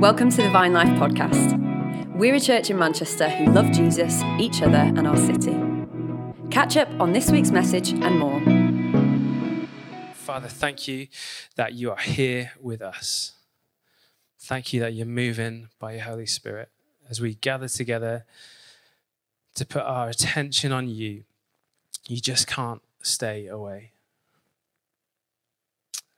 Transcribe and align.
Welcome 0.00 0.30
to 0.30 0.36
the 0.38 0.48
Vine 0.48 0.72
Life 0.72 0.88
podcast. 0.98 1.58
We're 2.16 2.36
a 2.36 2.40
church 2.40 2.70
in 2.70 2.78
Manchester 2.78 3.28
who 3.28 3.52
love 3.52 3.70
Jesus, 3.70 4.22
each 4.38 4.62
other, 4.62 4.78
and 4.78 5.06
our 5.06 5.18
city. 5.18 5.54
Catch 6.50 6.78
up 6.78 6.88
on 6.98 7.12
this 7.12 7.30
week's 7.30 7.50
message 7.50 7.92
and 7.92 8.18
more. 8.18 8.40
Father, 10.14 10.48
thank 10.48 10.88
you 10.88 11.08
that 11.56 11.74
you 11.74 11.90
are 11.90 11.98
here 11.98 12.52
with 12.58 12.80
us. 12.80 13.34
Thank 14.38 14.72
you 14.72 14.80
that 14.80 14.94
you're 14.94 15.04
moving 15.04 15.68
by 15.78 15.92
your 15.92 16.04
Holy 16.04 16.24
Spirit 16.24 16.70
as 17.10 17.20
we 17.20 17.34
gather 17.34 17.68
together 17.68 18.24
to 19.56 19.66
put 19.66 19.82
our 19.82 20.08
attention 20.08 20.72
on 20.72 20.88
you. 20.88 21.24
You 22.08 22.22
just 22.22 22.46
can't 22.46 22.80
stay 23.02 23.48
away. 23.48 23.92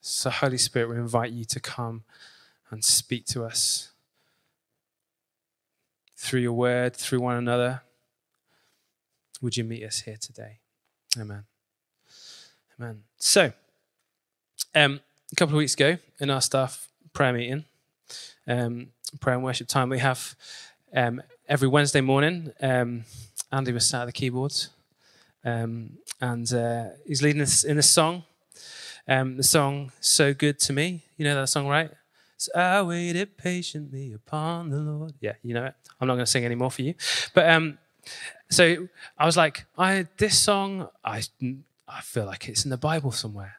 So, 0.00 0.30
Holy 0.30 0.58
Spirit, 0.58 0.88
we 0.88 0.98
invite 0.98 1.32
you 1.32 1.44
to 1.46 1.58
come 1.58 2.04
and 2.72 2.82
speak 2.82 3.26
to 3.26 3.44
us 3.44 3.93
through 6.17 6.40
your 6.40 6.54
word, 6.54 6.96
through 6.96 7.21
one 7.21 7.36
another. 7.36 7.82
Would 9.43 9.57
you 9.57 9.64
meet 9.64 9.85
us 9.85 10.00
here 10.00 10.17
today? 10.18 10.61
Amen. 11.21 11.44
Amen. 12.80 13.03
So, 13.18 13.53
um, 14.75 15.00
a 15.30 15.36
couple 15.36 15.54
of 15.54 15.58
weeks 15.58 15.75
ago 15.75 15.99
in 16.18 16.30
our 16.30 16.40
staff 16.40 16.89
prayer 17.13 17.35
meeting, 17.35 17.66
um, 18.49 18.89
prayer 19.21 19.36
and 19.36 19.44
worship 19.44 19.68
time, 19.68 19.91
we 19.91 19.99
have 19.99 20.35
um, 20.94 21.21
every 21.46 21.68
Wednesday 21.68 22.00
morning. 22.00 22.52
Um, 22.61 23.04
Andy 23.52 23.72
was 23.72 23.86
sat 23.86 24.02
at 24.02 24.07
the 24.07 24.13
keyboards, 24.13 24.71
um, 25.44 25.99
and 26.22 26.50
uh, 26.54 26.85
he's 27.07 27.22
leading 27.22 27.43
us 27.43 27.64
in 27.64 27.77
a 27.77 27.82
song. 27.82 28.22
Um, 29.07 29.36
the 29.36 29.43
song 29.43 29.93
"So 30.00 30.32
Good 30.32 30.58
to 30.61 30.72
Me." 30.72 31.04
You 31.18 31.27
know 31.27 31.35
that 31.35 31.49
song, 31.49 31.68
right? 31.68 31.91
So 32.42 32.50
I 32.58 32.82
waited 32.82 33.36
patiently 33.36 34.12
upon 34.12 34.70
the 34.70 34.78
Lord. 34.78 35.14
Yeah, 35.20 35.34
you 35.44 35.54
know 35.54 35.66
it. 35.66 35.74
I'm 36.00 36.08
not 36.08 36.14
going 36.14 36.24
to 36.24 36.30
sing 36.30 36.44
anymore 36.44 36.72
for 36.72 36.82
you. 36.82 36.94
But 37.34 37.48
um, 37.48 37.78
so 38.50 38.88
I 39.16 39.26
was 39.26 39.36
like, 39.36 39.66
I 39.78 40.08
this 40.16 40.36
song, 40.36 40.88
I 41.04 41.22
I 41.86 42.00
feel 42.00 42.24
like 42.24 42.48
it's 42.48 42.64
in 42.64 42.70
the 42.72 42.76
Bible 42.76 43.12
somewhere. 43.12 43.58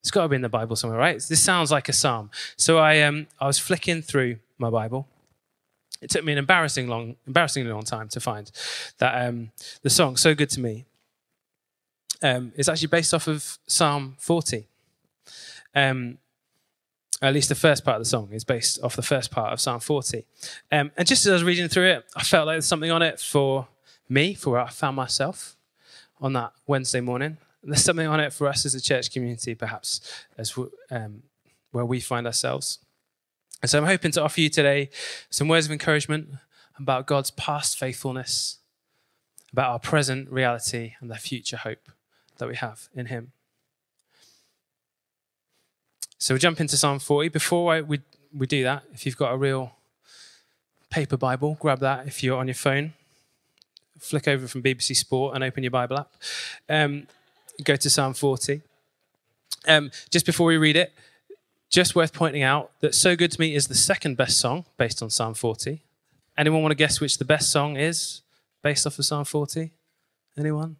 It's 0.00 0.12
got 0.12 0.22
to 0.22 0.28
be 0.28 0.36
in 0.36 0.42
the 0.42 0.48
Bible 0.48 0.76
somewhere, 0.76 0.98
right? 0.98 1.16
This 1.16 1.42
sounds 1.42 1.72
like 1.72 1.88
a 1.88 1.92
psalm. 1.92 2.30
So 2.56 2.78
I 2.78 3.00
um 3.00 3.26
I 3.40 3.48
was 3.48 3.58
flicking 3.58 4.00
through 4.00 4.36
my 4.58 4.70
Bible. 4.70 5.08
It 6.00 6.10
took 6.10 6.24
me 6.24 6.30
an 6.30 6.38
embarrassing 6.38 6.86
long, 6.86 7.16
embarrassingly 7.26 7.72
long 7.72 7.82
time 7.82 8.08
to 8.10 8.20
find 8.20 8.48
that 8.98 9.26
um, 9.26 9.50
the 9.82 9.90
song 9.90 10.16
"So 10.16 10.36
Good 10.36 10.50
to 10.50 10.60
Me" 10.60 10.84
um, 12.22 12.52
is 12.56 12.68
actually 12.68 12.86
based 12.88 13.12
off 13.12 13.26
of 13.26 13.58
Psalm 13.66 14.14
40. 14.20 14.68
Um, 15.74 16.18
at 17.22 17.34
least 17.34 17.48
the 17.50 17.54
first 17.54 17.84
part 17.84 17.96
of 17.96 18.02
the 18.02 18.08
song 18.08 18.30
is 18.32 18.44
based 18.44 18.82
off 18.82 18.96
the 18.96 19.02
first 19.02 19.30
part 19.30 19.52
of 19.52 19.60
Psalm 19.60 19.80
40. 19.80 20.24
Um, 20.72 20.90
and 20.96 21.06
just 21.06 21.26
as 21.26 21.30
I 21.30 21.34
was 21.34 21.44
reading 21.44 21.68
through 21.68 21.90
it, 21.90 22.04
I 22.16 22.22
felt 22.22 22.46
like 22.46 22.54
there's 22.54 22.66
something 22.66 22.90
on 22.90 23.02
it 23.02 23.20
for 23.20 23.68
me, 24.08 24.34
for 24.34 24.50
where 24.50 24.60
I 24.60 24.70
found 24.70 24.96
myself 24.96 25.56
on 26.20 26.32
that 26.32 26.52
Wednesday 26.66 27.00
morning. 27.00 27.36
And 27.62 27.72
there's 27.72 27.84
something 27.84 28.06
on 28.06 28.20
it 28.20 28.32
for 28.32 28.48
us 28.48 28.64
as 28.64 28.74
a 28.74 28.80
church 28.80 29.12
community, 29.12 29.54
perhaps, 29.54 30.00
as 30.38 30.56
um, 30.90 31.22
where 31.72 31.84
we 31.84 32.00
find 32.00 32.26
ourselves. 32.26 32.78
And 33.60 33.70
so 33.70 33.78
I'm 33.78 33.84
hoping 33.84 34.12
to 34.12 34.22
offer 34.22 34.40
you 34.40 34.48
today 34.48 34.88
some 35.28 35.48
words 35.48 35.66
of 35.66 35.72
encouragement 35.72 36.30
about 36.78 37.06
God's 37.06 37.30
past 37.32 37.78
faithfulness, 37.78 38.58
about 39.52 39.70
our 39.70 39.78
present 39.78 40.30
reality, 40.30 40.94
and 41.00 41.10
the 41.10 41.16
future 41.16 41.58
hope 41.58 41.90
that 42.38 42.48
we 42.48 42.56
have 42.56 42.88
in 42.94 43.06
Him. 43.06 43.32
So 46.20 46.34
we 46.34 46.38
jump 46.38 46.60
into 46.60 46.76
Psalm 46.76 46.98
40. 46.98 47.30
Before 47.30 47.72
I, 47.72 47.80
we, 47.80 48.00
we 48.36 48.46
do 48.46 48.62
that, 48.64 48.82
if 48.92 49.06
you've 49.06 49.16
got 49.16 49.32
a 49.32 49.38
real 49.38 49.72
paper 50.90 51.16
Bible, 51.16 51.56
grab 51.58 51.80
that. 51.80 52.06
If 52.06 52.22
you're 52.22 52.36
on 52.36 52.46
your 52.46 52.54
phone, 52.54 52.92
flick 53.98 54.28
over 54.28 54.46
from 54.46 54.62
BBC 54.62 54.96
Sport 54.96 55.34
and 55.34 55.42
open 55.42 55.62
your 55.62 55.70
Bible 55.70 56.00
app. 56.00 56.12
Um, 56.68 57.06
go 57.64 57.74
to 57.74 57.88
Psalm 57.88 58.12
40. 58.12 58.60
Um, 59.66 59.90
just 60.10 60.26
before 60.26 60.46
we 60.46 60.58
read 60.58 60.76
it, 60.76 60.92
just 61.70 61.96
worth 61.96 62.12
pointing 62.12 62.42
out 62.42 62.70
that 62.80 62.94
So 62.94 63.16
Good 63.16 63.32
to 63.32 63.40
Me 63.40 63.54
is 63.54 63.68
the 63.68 63.74
second 63.74 64.18
best 64.18 64.38
song 64.38 64.66
based 64.76 65.02
on 65.02 65.08
Psalm 65.08 65.32
40. 65.32 65.80
Anyone 66.36 66.60
want 66.60 66.72
to 66.72 66.76
guess 66.76 67.00
which 67.00 67.16
the 67.16 67.24
best 67.24 67.50
song 67.50 67.78
is 67.78 68.20
based 68.62 68.86
off 68.86 68.98
of 68.98 69.06
Psalm 69.06 69.24
40? 69.24 69.70
Anyone? 70.36 70.76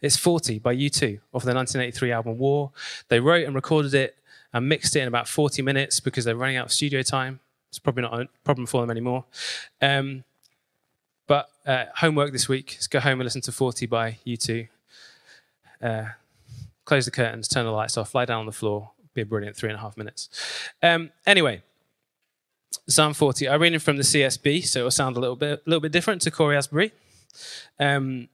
It's 0.00 0.16
40 0.16 0.58
by 0.58 0.74
U2 0.74 1.18
off 1.34 1.44
the 1.44 1.52
1983 1.54 2.12
album 2.12 2.38
War. 2.38 2.70
They 3.08 3.20
wrote 3.20 3.44
and 3.44 3.54
recorded 3.54 3.92
it 3.92 4.14
and 4.52 4.68
mixed 4.68 4.96
it 4.96 5.00
in 5.00 5.08
about 5.08 5.28
40 5.28 5.62
minutes 5.62 6.00
because 6.00 6.24
they're 6.24 6.36
running 6.36 6.56
out 6.56 6.66
of 6.66 6.72
studio 6.72 7.02
time. 7.02 7.40
It's 7.68 7.78
probably 7.78 8.02
not 8.02 8.20
a 8.20 8.28
problem 8.44 8.66
for 8.66 8.80
them 8.80 8.90
anymore. 8.90 9.24
Um, 9.80 10.24
but 11.26 11.50
uh, 11.66 11.84
homework 11.96 12.32
this 12.32 12.48
week 12.48 12.76
is 12.78 12.86
go 12.86 13.00
home 13.00 13.20
and 13.20 13.24
listen 13.24 13.42
to 13.42 13.52
40 13.52 13.86
by 13.86 14.18
U2. 14.26 14.68
Uh, 15.82 16.04
close 16.84 17.04
the 17.04 17.10
curtains, 17.10 17.46
turn 17.46 17.66
the 17.66 17.70
lights 17.70 17.98
off, 17.98 18.14
lie 18.14 18.24
down 18.24 18.40
on 18.40 18.46
the 18.46 18.52
floor. 18.52 18.92
Be 19.14 19.20
a 19.20 19.26
brilliant 19.26 19.56
three 19.56 19.68
and 19.68 19.76
a 19.76 19.80
half 19.80 19.96
minutes. 19.96 20.28
Um, 20.82 21.10
anyway, 21.26 21.62
Psalm 22.88 23.12
40. 23.12 23.48
I'm 23.48 23.60
reading 23.60 23.78
from 23.78 23.96
the 23.98 24.02
CSB, 24.02 24.64
so 24.64 24.80
it 24.80 24.82
will 24.84 24.90
sound 24.90 25.16
a 25.16 25.20
little 25.20 25.36
bit, 25.36 25.62
a 25.66 25.68
little 25.68 25.80
bit 25.80 25.92
different 25.92 26.22
to 26.22 26.30
Cory 26.30 26.56
Asbury. 26.56 26.92
Um, 27.78 28.28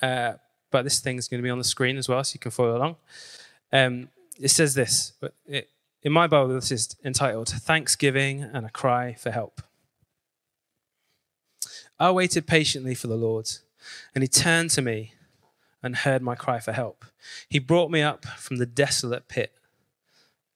uh, 0.00 0.34
but 0.70 0.82
this 0.82 1.00
thing's 1.00 1.28
going 1.28 1.40
to 1.40 1.42
be 1.42 1.50
on 1.50 1.58
the 1.58 1.64
screen 1.64 1.98
as 1.98 2.08
well, 2.08 2.24
so 2.24 2.34
you 2.34 2.40
can 2.40 2.50
follow 2.50 2.76
along. 2.76 2.96
Um, 3.72 4.08
it 4.40 4.48
says 4.48 4.74
this 4.74 5.12
it, 5.46 5.68
in 6.02 6.12
my 6.12 6.26
Bible, 6.26 6.54
this 6.54 6.72
is 6.72 6.96
entitled 7.04 7.48
Thanksgiving 7.48 8.42
and 8.42 8.66
a 8.66 8.70
Cry 8.70 9.14
for 9.14 9.30
Help. 9.30 9.62
I 11.98 12.10
waited 12.10 12.48
patiently 12.48 12.96
for 12.96 13.06
the 13.06 13.16
Lord, 13.16 13.48
and 14.14 14.22
he 14.22 14.28
turned 14.28 14.70
to 14.70 14.82
me 14.82 15.14
and 15.82 15.96
heard 15.96 16.22
my 16.22 16.34
cry 16.34 16.58
for 16.58 16.72
help. 16.72 17.04
He 17.48 17.58
brought 17.58 17.90
me 17.90 18.02
up 18.02 18.24
from 18.24 18.56
the 18.56 18.66
desolate 18.66 19.28
pit, 19.28 19.52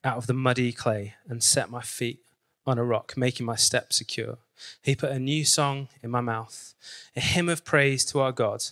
out 0.03 0.17
of 0.17 0.27
the 0.27 0.35
muddy 0.35 0.73
clay, 0.73 1.15
and 1.29 1.43
set 1.43 1.71
my 1.71 1.83
feet 1.83 2.21
on 2.67 2.79
a 2.79 2.85
rock, 2.85 3.17
making 3.17 3.47
my 3.47 3.57
steps 3.57 3.97
secure. 3.97 4.39
He 4.83 4.97
put 4.97 5.13
a 5.13 5.19
new 5.19 5.45
song 5.45 5.89
in 6.03 6.11
my 6.11 6.21
mouth, 6.21 6.75
a 7.15 7.21
hymn 7.21 7.49
of 7.49 7.65
praise 7.65 8.05
to 8.07 8.21
our 8.21 8.33
God. 8.33 8.65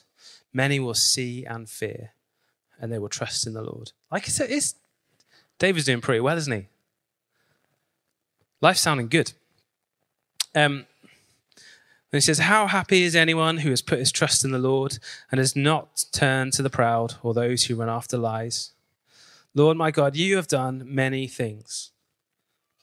Many 0.53 0.81
will 0.81 0.95
see 0.95 1.45
and 1.45 1.69
fear, 1.69 2.11
and 2.81 2.93
they 2.93 2.99
will 2.99 3.09
trust 3.09 3.47
in 3.47 3.55
the 3.55 3.63
Lord. 3.63 3.93
Like 4.11 4.25
I 4.25 4.29
said, 4.29 4.51
it's 4.51 4.75
David's 5.59 5.87
doing 5.87 6.01
pretty 6.01 6.21
well, 6.21 6.37
isn't 6.37 6.53
he? 6.53 6.67
Life's 8.61 8.81
sounding 8.81 9.09
good. 9.09 9.33
Um, 10.55 10.87
and 12.15 12.19
he 12.19 12.21
says, 12.21 12.39
How 12.39 12.67
happy 12.67 13.03
is 13.03 13.17
anyone 13.17 13.59
who 13.59 13.71
has 13.71 13.83
put 13.83 13.99
his 13.99 14.13
trust 14.13 14.45
in 14.45 14.53
the 14.53 14.59
Lord 14.59 14.99
and 15.31 15.39
has 15.39 15.57
not 15.57 16.05
turned 16.13 16.53
to 16.53 16.63
the 16.63 16.71
proud 16.71 17.17
or 17.23 17.35
those 17.35 17.65
who 17.65 17.75
run 17.75 17.89
after 17.89 18.17
lies? 18.17 18.71
Lord 19.53 19.77
my 19.77 19.91
God, 19.91 20.17
you 20.17 20.37
have 20.37 20.47
done 20.47 20.83
many 20.87 21.27
things. 21.27 21.91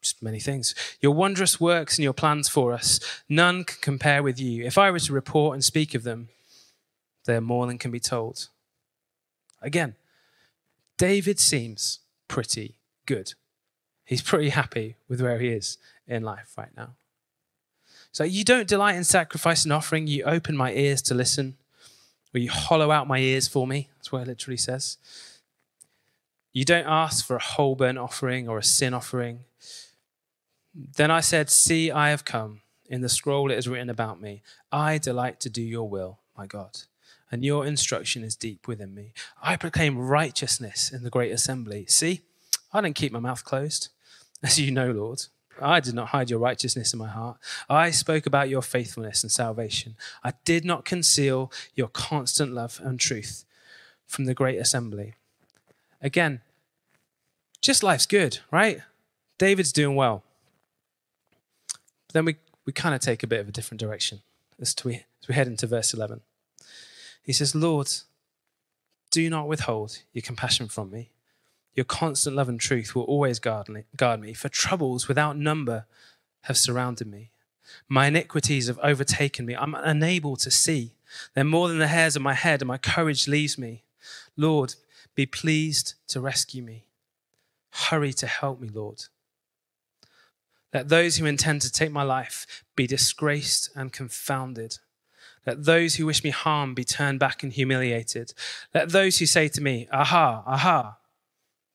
Just 0.02 0.22
many 0.22 0.40
things. 0.40 0.76
Your 1.00 1.14
wondrous 1.14 1.62
works 1.62 1.98
and 1.98 2.04
your 2.04 2.14
plans 2.14 2.50
for 2.50 2.74
us, 2.74 3.00
none 3.30 3.64
can 3.64 3.78
compare 3.82 4.22
with 4.22 4.40
you. 4.40 4.66
If 4.66 4.78
I 4.78 4.92
were 4.92 5.00
to 5.00 5.14
report 5.14 5.54
and 5.54 5.64
speak 5.64 5.96
of 5.96 6.04
them, 6.04 6.28
they 7.26 7.36
are 7.36 7.42
more 7.42 7.68
than 7.68 7.78
can 7.78 7.92
be 7.92 8.00
told. 8.02 8.50
Again, 9.62 9.96
David 10.98 11.40
seems 11.40 12.00
pretty 12.32 12.78
good. 13.06 13.34
He's 14.06 14.22
pretty 14.22 14.50
happy 14.50 14.96
with 15.10 15.22
where 15.22 15.38
he 15.38 15.50
is 15.50 15.78
in 16.08 16.24
life 16.24 16.54
right 16.58 16.76
now. 16.78 16.96
So 18.14 18.24
you 18.24 18.46
don't 18.46 18.70
delight 18.70 18.96
in 18.96 19.04
sacrifice 19.04 19.66
and 19.66 19.74
offering, 19.74 20.08
you 20.08 20.24
open 20.24 20.56
my 20.56 20.72
ears 20.72 21.02
to 21.04 21.14
listen, 21.14 21.58
or 22.34 22.40
you 22.40 22.50
hollow 22.50 22.90
out 22.90 23.06
my 23.06 23.20
ears 23.20 23.50
for 23.50 23.68
me. 23.68 23.90
That's 23.98 24.14
what 24.14 24.22
it 24.22 24.28
literally 24.30 24.58
says. 24.58 24.98
You 26.54 26.64
don't 26.64 26.88
ask 26.88 27.26
for 27.26 27.36
a 27.36 27.44
whole 27.44 27.76
burnt 27.76 27.98
offering 27.98 28.48
or 28.48 28.58
a 28.58 28.64
sin 28.64 28.94
offering. 28.94 29.42
Then 30.74 31.12
I 31.12 31.20
said, 31.20 31.50
See, 31.50 31.92
I 31.92 32.10
have 32.10 32.26
come. 32.26 32.62
In 32.90 33.02
the 33.02 33.10
scroll 33.10 33.52
it 33.52 33.58
is 33.58 33.68
written 33.68 33.90
about 33.90 34.22
me. 34.22 34.42
I 34.72 34.98
delight 34.98 35.42
to 35.42 35.50
do 35.50 35.62
your 35.62 35.88
will, 35.90 36.20
my 36.38 36.46
God 36.46 36.82
and 37.32 37.46
your 37.46 37.66
instruction 37.66 38.24
is 38.24 38.36
deep 38.36 38.68
within 38.68 38.94
me. 38.94 39.14
I 39.42 39.56
proclaim 39.56 39.98
righteousness 39.98 40.92
in 40.92 41.04
the 41.04 41.10
great 41.10 41.32
assembly. 41.32 41.86
See, 41.88 42.22
I 42.74 42.82
didn't 42.82 42.96
keep 42.96 43.12
my 43.12 43.20
mouth 43.20 43.44
closed, 43.44 43.90
as 44.44 44.60
you 44.60 44.72
know, 44.72 44.92
Lord. 44.92 45.24
I 45.62 45.80
did 45.80 45.94
not 45.94 46.10
hide 46.10 46.30
your 46.30 46.40
righteousness 46.40 46.94
in 46.94 47.00
my 47.00 47.08
heart. 47.08 47.38
I 47.70 47.92
spoke 47.92 48.26
about 48.26 48.50
your 48.50 48.62
faithfulness 48.62 49.22
and 49.22 49.32
salvation. 49.32 49.96
I 50.24 50.34
did 50.44 50.66
not 50.66 50.86
conceal 50.86 51.52
your 51.76 51.88
constant 51.88 52.54
love 52.54 52.82
and 52.84 53.00
truth 53.00 53.46
from 54.08 54.26
the 54.26 54.34
great 54.34 54.58
assembly. 54.58 55.16
Again, 56.02 56.42
just 57.62 57.84
life's 57.84 58.08
good, 58.08 58.40
right? 58.50 58.80
David's 59.38 59.72
doing 59.72 59.96
well. 59.96 60.24
But 62.08 62.14
then 62.14 62.26
we, 62.26 62.38
we 62.66 62.74
kind 62.74 62.96
of 62.96 63.02
take 63.02 63.22
a 63.22 63.28
bit 63.28 63.40
of 63.40 63.48
a 63.48 63.52
different 63.52 63.80
direction 63.80 64.22
as, 64.60 64.76
we, 64.84 64.96
as 65.22 65.28
we 65.28 65.36
head 65.36 65.48
into 65.48 65.68
verse 65.68 65.94
11. 65.94 66.22
He 67.24 67.34
says, 67.34 67.54
Lord, 67.56 67.90
do 69.12 69.30
not 69.30 69.48
withhold 69.48 70.00
your 70.14 70.22
compassion 70.22 70.68
from 70.68 70.92
me. 70.92 71.12
Your 71.74 71.86
constant 71.86 72.36
love 72.36 72.50
and 72.50 72.60
truth 72.60 72.96
will 72.96 73.04
always 73.04 73.40
guard 73.40 73.70
me, 73.70 74.34
for 74.34 74.50
troubles 74.50 75.08
without 75.08 75.38
number 75.38 75.86
have 76.42 76.58
surrounded 76.58 77.08
me. 77.08 77.32
My 77.88 78.08
iniquities 78.08 78.68
have 78.68 78.80
overtaken 78.84 79.46
me. 79.46 79.56
I'm 79.56 79.76
unable 79.76 80.36
to 80.38 80.52
see. 80.52 80.96
They're 81.34 81.44
more 81.44 81.70
than 81.70 81.80
the 81.80 81.88
hairs 81.88 82.16
of 82.16 82.22
my 82.22 82.34
head, 82.34 82.62
and 82.62 82.68
my 82.68 82.78
courage 82.78 83.28
leaves 83.28 83.58
me. 83.58 83.84
Lord, 84.36 84.76
be 85.16 85.26
pleased 85.26 85.94
to 86.08 86.20
rescue 86.20 86.64
me. 86.64 86.86
Hurry 87.70 88.12
to 88.14 88.28
help 88.28 88.60
me, 88.60 88.68
Lord. 88.68 89.06
Let 90.74 90.90
those 90.90 91.18
who 91.18 91.26
intend 91.26 91.62
to 91.62 91.72
take 91.72 91.92
my 91.92 92.04
life 92.04 92.64
be 92.76 92.88
disgraced 92.88 93.70
and 93.76 93.92
confounded. 93.92 94.80
Let 95.46 95.66
those 95.66 95.96
who 95.96 96.06
wish 96.06 96.24
me 96.24 96.30
harm 96.30 96.74
be 96.74 96.84
turned 96.84 97.20
back 97.20 97.44
and 97.44 97.52
humiliated. 97.52 98.34
Let 98.74 98.90
those 98.90 99.18
who 99.18 99.26
say 99.26 99.48
to 99.50 99.62
me, 99.62 99.88
Aha, 99.92 100.44
aha, 100.46 100.98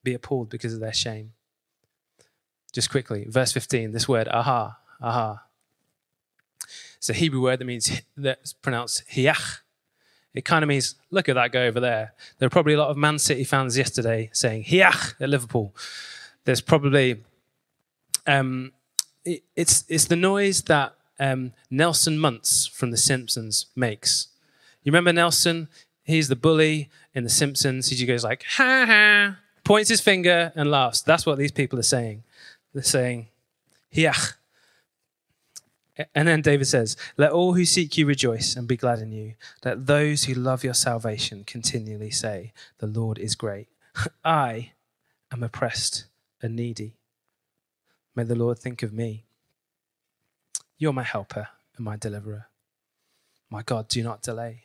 be 0.05 0.15
appalled 0.15 0.49
because 0.49 0.73
of 0.73 0.81
their 0.81 0.93
shame. 0.93 1.33
Just 2.73 2.91
quickly, 2.91 3.25
verse 3.29 3.53
15, 3.53 3.93
this 3.93 4.07
word, 4.07 4.29
aha, 4.29 4.79
aha. 5.01 5.43
It's 6.99 7.11
a 7.11 7.15
Hebrew 7.15 7.41
word 7.41 7.59
that 7.59 7.65
means, 7.65 8.03
that's 8.17 8.53
pronounced 8.53 9.05
hiach. 9.09 9.61
It 10.35 10.45
kind 10.45 10.63
of 10.63 10.69
means, 10.69 10.97
look 11.11 11.29
at 11.29 11.35
that 11.35 11.53
guy 11.53 11.67
over 11.67 11.81
there. 11.81 12.13
There 12.39 12.47
are 12.47 12.51
probably 12.51 12.75
a 12.75 12.79
lot 12.79 12.91
of 12.91 12.97
Man 12.97 13.19
City 13.19 13.45
fans 13.45 13.79
yesterday 13.79 14.29
saying 14.33 14.65
hiach 14.65 15.15
at 15.21 15.29
Liverpool. 15.31 15.75
There's 16.45 16.61
probably, 16.61 17.23
um, 18.27 18.73
it, 19.25 19.43
it's, 19.57 19.85
it's 19.89 20.05
the 20.05 20.17
noise 20.17 20.63
that 20.65 20.96
um, 21.19 21.53
Nelson 21.71 22.19
Muntz 22.19 22.67
from 22.67 22.91
The 22.91 22.97
Simpsons 22.97 23.67
makes. 23.75 24.29
You 24.83 24.91
remember 24.91 25.13
Nelson? 25.13 25.69
He's 26.05 26.29
the 26.29 26.37
bully 26.37 26.91
in 27.15 27.25
The 27.25 27.31
Simpsons. 27.31 27.89
He 27.89 28.07
goes 28.07 28.25
like, 28.25 28.45
ha 28.57 28.85
ha, 28.87 29.37
points 29.65 29.91
his 29.91 30.01
finger 30.01 30.53
and 30.55 30.71
laughs. 30.71 31.03
That's 31.03 31.27
what 31.27 31.39
these 31.39 31.53
people 31.53 31.79
are 31.79 31.83
saying. 31.83 32.23
They're 32.73 32.83
saying, 32.83 33.29
yeah. 33.91 34.15
And 36.15 36.29
then 36.29 36.43
David 36.43 36.67
says, 36.67 36.97
Let 37.17 37.33
all 37.33 37.55
who 37.55 37.65
seek 37.65 37.97
you 37.97 38.07
rejoice 38.07 38.55
and 38.55 38.69
be 38.69 38.77
glad 38.77 38.99
in 38.99 39.13
you. 39.13 39.35
Let 39.65 39.87
those 39.87 40.25
who 40.25 40.35
love 40.35 40.63
your 40.63 40.75
salvation 40.75 41.45
continually 41.45 42.11
say, 42.11 42.53
The 42.79 42.87
Lord 42.87 43.19
is 43.19 43.35
great. 43.35 43.69
I 44.25 44.73
am 45.33 45.43
oppressed 45.43 46.05
and 46.43 46.55
needy. 46.55 46.97
May 48.15 48.25
the 48.25 48.35
Lord 48.35 48.59
think 48.59 48.83
of 48.83 48.93
me. 48.93 49.25
You're 50.79 50.93
my 50.93 51.03
helper 51.03 51.49
and 51.77 51.85
my 51.85 51.97
deliverer. 51.97 52.49
My 53.51 53.63
God, 53.63 53.89
do 53.89 54.03
not 54.03 54.23
delay. 54.23 54.65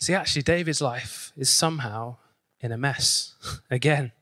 See, 0.00 0.14
actually, 0.14 0.42
David's 0.42 0.80
life 0.80 1.32
is 1.36 1.48
somehow 1.48 2.16
in 2.60 2.72
a 2.72 2.78
mess. 2.78 3.34
Again, 3.70 4.12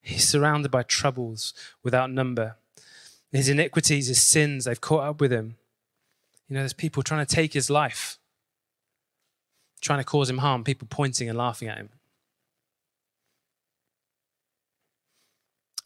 he's 0.00 0.26
surrounded 0.26 0.70
by 0.70 0.82
troubles 0.82 1.54
without 1.82 2.10
number. 2.10 2.56
His 3.30 3.48
iniquities, 3.48 4.06
his 4.06 4.22
sins, 4.22 4.64
they've 4.64 4.80
caught 4.80 5.04
up 5.04 5.20
with 5.20 5.32
him. 5.32 5.56
You 6.48 6.54
know, 6.54 6.60
there's 6.60 6.72
people 6.72 7.02
trying 7.02 7.24
to 7.24 7.34
take 7.34 7.52
his 7.52 7.68
life, 7.68 8.18
trying 9.80 9.98
to 9.98 10.04
cause 10.04 10.30
him 10.30 10.38
harm, 10.38 10.62
people 10.62 10.86
pointing 10.88 11.28
and 11.28 11.36
laughing 11.36 11.68
at 11.68 11.78
him. 11.78 11.90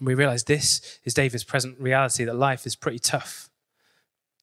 We 0.00 0.14
realize 0.14 0.44
this 0.44 0.98
is 1.04 1.14
David's 1.14 1.44
present 1.44 1.78
reality 1.80 2.24
that 2.24 2.36
life 2.36 2.66
is 2.66 2.76
pretty 2.76 2.98
tough. 2.98 3.50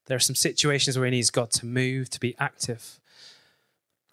There 0.08 0.18
are 0.18 0.20
some 0.20 0.36
situations 0.36 0.98
where 0.98 1.06
he 1.06 1.12
needs 1.12 1.30
God 1.32 1.52
to 1.52 1.66
move, 1.66 2.10
to 2.12 2.20
be 2.20 2.36
active, 2.38 3.00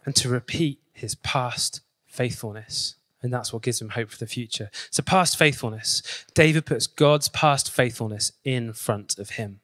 and 0.04 0.14
to 0.16 0.28
repeat 0.28 0.80
his 0.92 1.14
past 1.16 1.80
faithfulness. 2.06 2.96
And 3.22 3.32
that's 3.32 3.52
what 3.52 3.62
gives 3.62 3.80
him 3.80 3.90
hope 3.90 4.10
for 4.10 4.18
the 4.18 4.26
future. 4.26 4.70
So, 4.90 5.02
past 5.02 5.36
faithfulness. 5.36 6.02
David 6.34 6.66
puts 6.66 6.88
God's 6.88 7.28
past 7.28 7.70
faithfulness 7.70 8.32
in 8.42 8.72
front 8.72 9.18
of 9.18 9.30
him. 9.30 9.60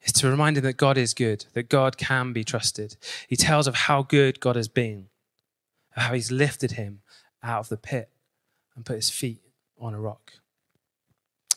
It's 0.00 0.18
to 0.20 0.30
remind 0.30 0.56
him 0.56 0.64
that 0.64 0.76
God 0.76 0.96
is 0.96 1.12
good, 1.12 1.46
that 1.52 1.68
God 1.68 1.98
can 1.98 2.32
be 2.32 2.44
trusted. 2.44 2.96
He 3.28 3.36
tells 3.36 3.66
of 3.66 3.74
how 3.74 4.02
good 4.02 4.40
God 4.40 4.56
has 4.56 4.68
been, 4.68 5.08
how 5.90 6.14
he's 6.14 6.30
lifted 6.30 6.72
him 6.72 7.00
out 7.42 7.60
of 7.60 7.68
the 7.68 7.76
pit 7.76 8.08
and 8.76 8.84
put 8.84 8.96
his 8.96 9.10
feet 9.10 9.40
on 9.80 9.94
a 9.94 10.00
rock. 10.00 10.34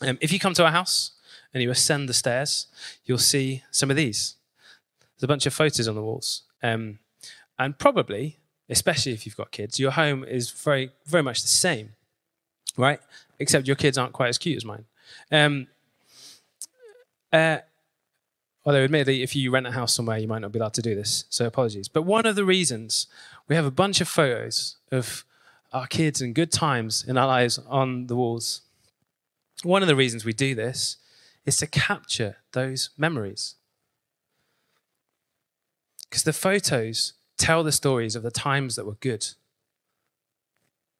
Um, 0.02 0.18
if 0.20 0.32
you 0.32 0.38
come 0.38 0.54
to 0.54 0.64
our 0.64 0.72
house 0.72 1.12
and 1.52 1.62
you 1.62 1.70
ascend 1.70 2.08
the 2.08 2.14
stairs, 2.14 2.66
you'll 3.04 3.18
see 3.18 3.62
some 3.70 3.90
of 3.90 3.96
these. 3.96 4.36
There's 5.16 5.24
a 5.24 5.28
bunch 5.28 5.46
of 5.46 5.54
photos 5.54 5.86
on 5.86 5.94
the 5.94 6.02
walls. 6.02 6.42
Um, 6.62 6.98
and 7.58 7.78
probably, 7.78 8.38
especially 8.68 9.12
if 9.12 9.26
you've 9.26 9.36
got 9.36 9.50
kids, 9.50 9.78
your 9.78 9.90
home 9.90 10.24
is 10.24 10.50
very, 10.50 10.90
very 11.06 11.22
much 11.22 11.42
the 11.42 11.48
same, 11.48 11.90
right? 12.76 13.00
Except 13.38 13.66
your 13.66 13.76
kids 13.76 13.98
aren't 13.98 14.14
quite 14.14 14.28
as 14.28 14.38
cute 14.38 14.56
as 14.56 14.64
mine. 14.64 14.86
Um, 15.30 15.66
uh, 17.32 17.58
although, 18.64 18.84
admittedly, 18.84 19.22
if 19.22 19.36
you 19.36 19.50
rent 19.50 19.66
a 19.66 19.72
house 19.72 19.92
somewhere, 19.92 20.18
you 20.18 20.28
might 20.28 20.40
not 20.40 20.52
be 20.52 20.58
allowed 20.58 20.74
to 20.74 20.82
do 20.82 20.94
this, 20.94 21.24
so 21.28 21.46
apologies. 21.46 21.88
But 21.88 22.02
one 22.02 22.24
of 22.24 22.36
the 22.36 22.44
reasons 22.44 23.06
we 23.46 23.56
have 23.56 23.66
a 23.66 23.70
bunch 23.70 24.00
of 24.00 24.08
photos 24.08 24.76
of 24.90 25.24
our 25.72 25.86
kids 25.86 26.20
and 26.20 26.34
good 26.34 26.50
times 26.50 27.04
in 27.06 27.16
our 27.16 27.26
lives 27.26 27.58
on 27.68 28.06
the 28.06 28.16
walls. 28.16 28.62
One 29.62 29.82
of 29.82 29.88
the 29.88 29.96
reasons 29.96 30.24
we 30.24 30.32
do 30.32 30.54
this 30.54 30.96
is 31.46 31.56
to 31.58 31.66
capture 31.66 32.36
those 32.52 32.90
memories. 32.96 33.54
Because 36.08 36.24
the 36.24 36.32
photos 36.32 37.12
tell 37.36 37.62
the 37.62 37.72
stories 37.72 38.16
of 38.16 38.22
the 38.22 38.30
times 38.30 38.76
that 38.76 38.86
were 38.86 38.96
good. 39.00 39.28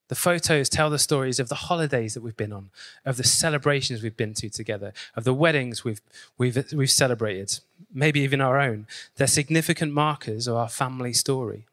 The 0.08 0.14
photos 0.16 0.68
tell 0.68 0.90
the 0.90 0.98
stories 0.98 1.38
of 1.38 1.48
the 1.48 1.54
holidays 1.54 2.14
that 2.14 2.22
we've 2.22 2.36
been 2.36 2.52
on, 2.52 2.70
of 3.04 3.16
the 3.16 3.24
celebrations 3.24 4.02
we've 4.02 4.16
been 4.16 4.34
to 4.34 4.48
together, 4.48 4.92
of 5.14 5.22
the 5.22 5.34
weddings 5.34 5.84
we've, 5.84 6.00
we've, 6.36 6.72
we've 6.72 6.90
celebrated, 6.90 7.60
maybe 7.92 8.20
even 8.20 8.40
our 8.40 8.58
own. 8.58 8.88
They're 9.16 9.28
significant 9.28 9.92
markers 9.92 10.48
of 10.48 10.56
our 10.56 10.68
family 10.68 11.12
story. 11.12 11.66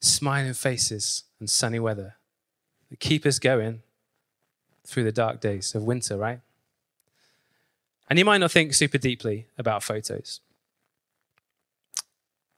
Smiling 0.00 0.54
faces 0.54 1.24
and 1.40 1.50
sunny 1.50 1.78
weather 1.78 2.16
that 2.90 3.00
keep 3.00 3.26
us 3.26 3.38
going 3.38 3.82
through 4.86 5.04
the 5.04 5.12
dark 5.12 5.40
days 5.40 5.74
of 5.74 5.82
winter, 5.82 6.16
right? 6.16 6.40
And 8.08 8.18
you 8.18 8.24
might 8.24 8.38
not 8.38 8.50
think 8.50 8.74
super 8.74 8.98
deeply 8.98 9.46
about 9.58 9.82
photos. 9.82 10.40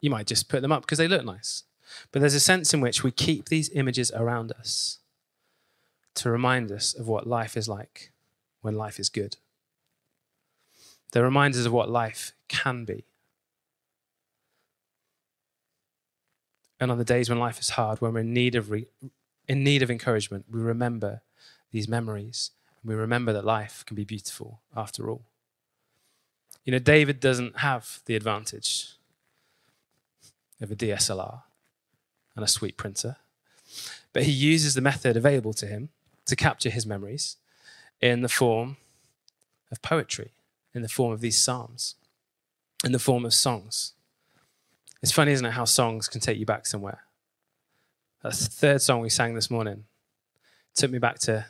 You 0.01 0.11
might 0.11 0.27
just 0.27 0.49
put 0.49 0.63
them 0.63 0.73
up 0.73 0.83
because 0.83 0.99
they 0.99 1.09
look 1.09 1.25
nice. 1.25 1.65
But 2.13 2.21
there's 2.21 2.35
a 2.35 2.41
sense 2.41 2.73
in 2.73 2.81
which 2.81 3.03
we 3.03 3.11
keep 3.11 3.49
these 3.49 3.71
images 3.71 4.13
around 4.13 4.53
us 4.53 4.99
to 6.15 6.31
remind 6.31 6.71
us 6.71 6.95
of 6.95 7.09
what 7.09 7.27
life 7.27 7.57
is 7.57 7.69
like 7.69 8.13
when 8.61 8.75
life 8.75 9.01
is 9.01 9.09
good. 9.09 9.37
They're 11.13 11.25
reminders 11.25 11.67
of 11.67 11.73
what 11.73 11.91
life 11.91 12.33
can 12.49 12.85
be. 12.85 13.05
And 16.81 16.91
on 16.91 16.99
the 16.99 17.05
days 17.05 17.29
when 17.29 17.39
life 17.39 17.61
is 17.61 17.71
hard, 17.71 18.01
when 18.01 18.15
we're 18.15 18.21
in 18.21 18.33
need 18.33 18.55
of 18.55 18.71
re- 18.71 18.89
in 19.47 19.63
need 19.63 19.83
of 19.83 19.91
encouragement, 19.91 20.47
we 20.51 20.61
remember 20.61 21.21
these 21.71 21.89
memories. 21.89 22.51
And 22.83 22.89
we 22.89 22.95
remember 22.95 23.33
that 23.33 23.45
life 23.45 23.85
can 23.87 23.95
be 23.95 24.05
beautiful 24.05 24.61
after 24.75 25.11
all. 25.11 25.23
You 26.65 26.73
know, 26.73 26.79
David 26.79 27.21
doesn't 27.21 27.59
have 27.59 28.01
the 28.07 28.17
advantage 28.17 28.95
of 30.61 30.71
a 30.71 30.77
DSLR 30.77 31.43
and 32.37 32.45
a 32.45 32.49
sweet 32.49 32.77
printer, 32.77 33.17
but 34.13 34.25
he 34.25 34.33
uses 34.33 34.75
the 34.75 34.81
method 34.81 35.17
available 35.17 35.53
to 35.55 35.67
him 35.67 35.91
to 36.27 36.37
capture 36.37 36.71
his 36.71 36.87
memories 36.87 37.37
in 38.01 38.21
the 38.21 38.29
form 38.29 38.77
of 39.71 39.83
poetry, 39.83 40.33
in 40.75 40.83
the 40.83 40.89
form 40.89 41.13
of 41.13 41.21
these 41.21 41.39
psalms, 41.39 41.97
in 42.85 42.93
the 42.93 42.99
form 42.99 43.25
of 43.25 43.35
songs. 43.35 43.93
It's 45.03 45.13
funny, 45.13 45.33
isn't 45.33 45.47
it, 45.47 45.53
how 45.53 45.65
songs 45.65 46.09
can 46.09 46.21
take 46.21 46.39
you 46.39 46.47
back 46.47 46.67
somewhere? 46.67 47.01
That's 48.23 48.47
the 48.47 48.51
third 48.51 48.83
song 48.83 49.01
we 49.01 49.09
sang 49.09 49.35
this 49.35 49.51
morning. 49.51 49.85
Took 50.75 50.91
me 50.91 50.99
back 50.99 51.19
to 51.21 51.47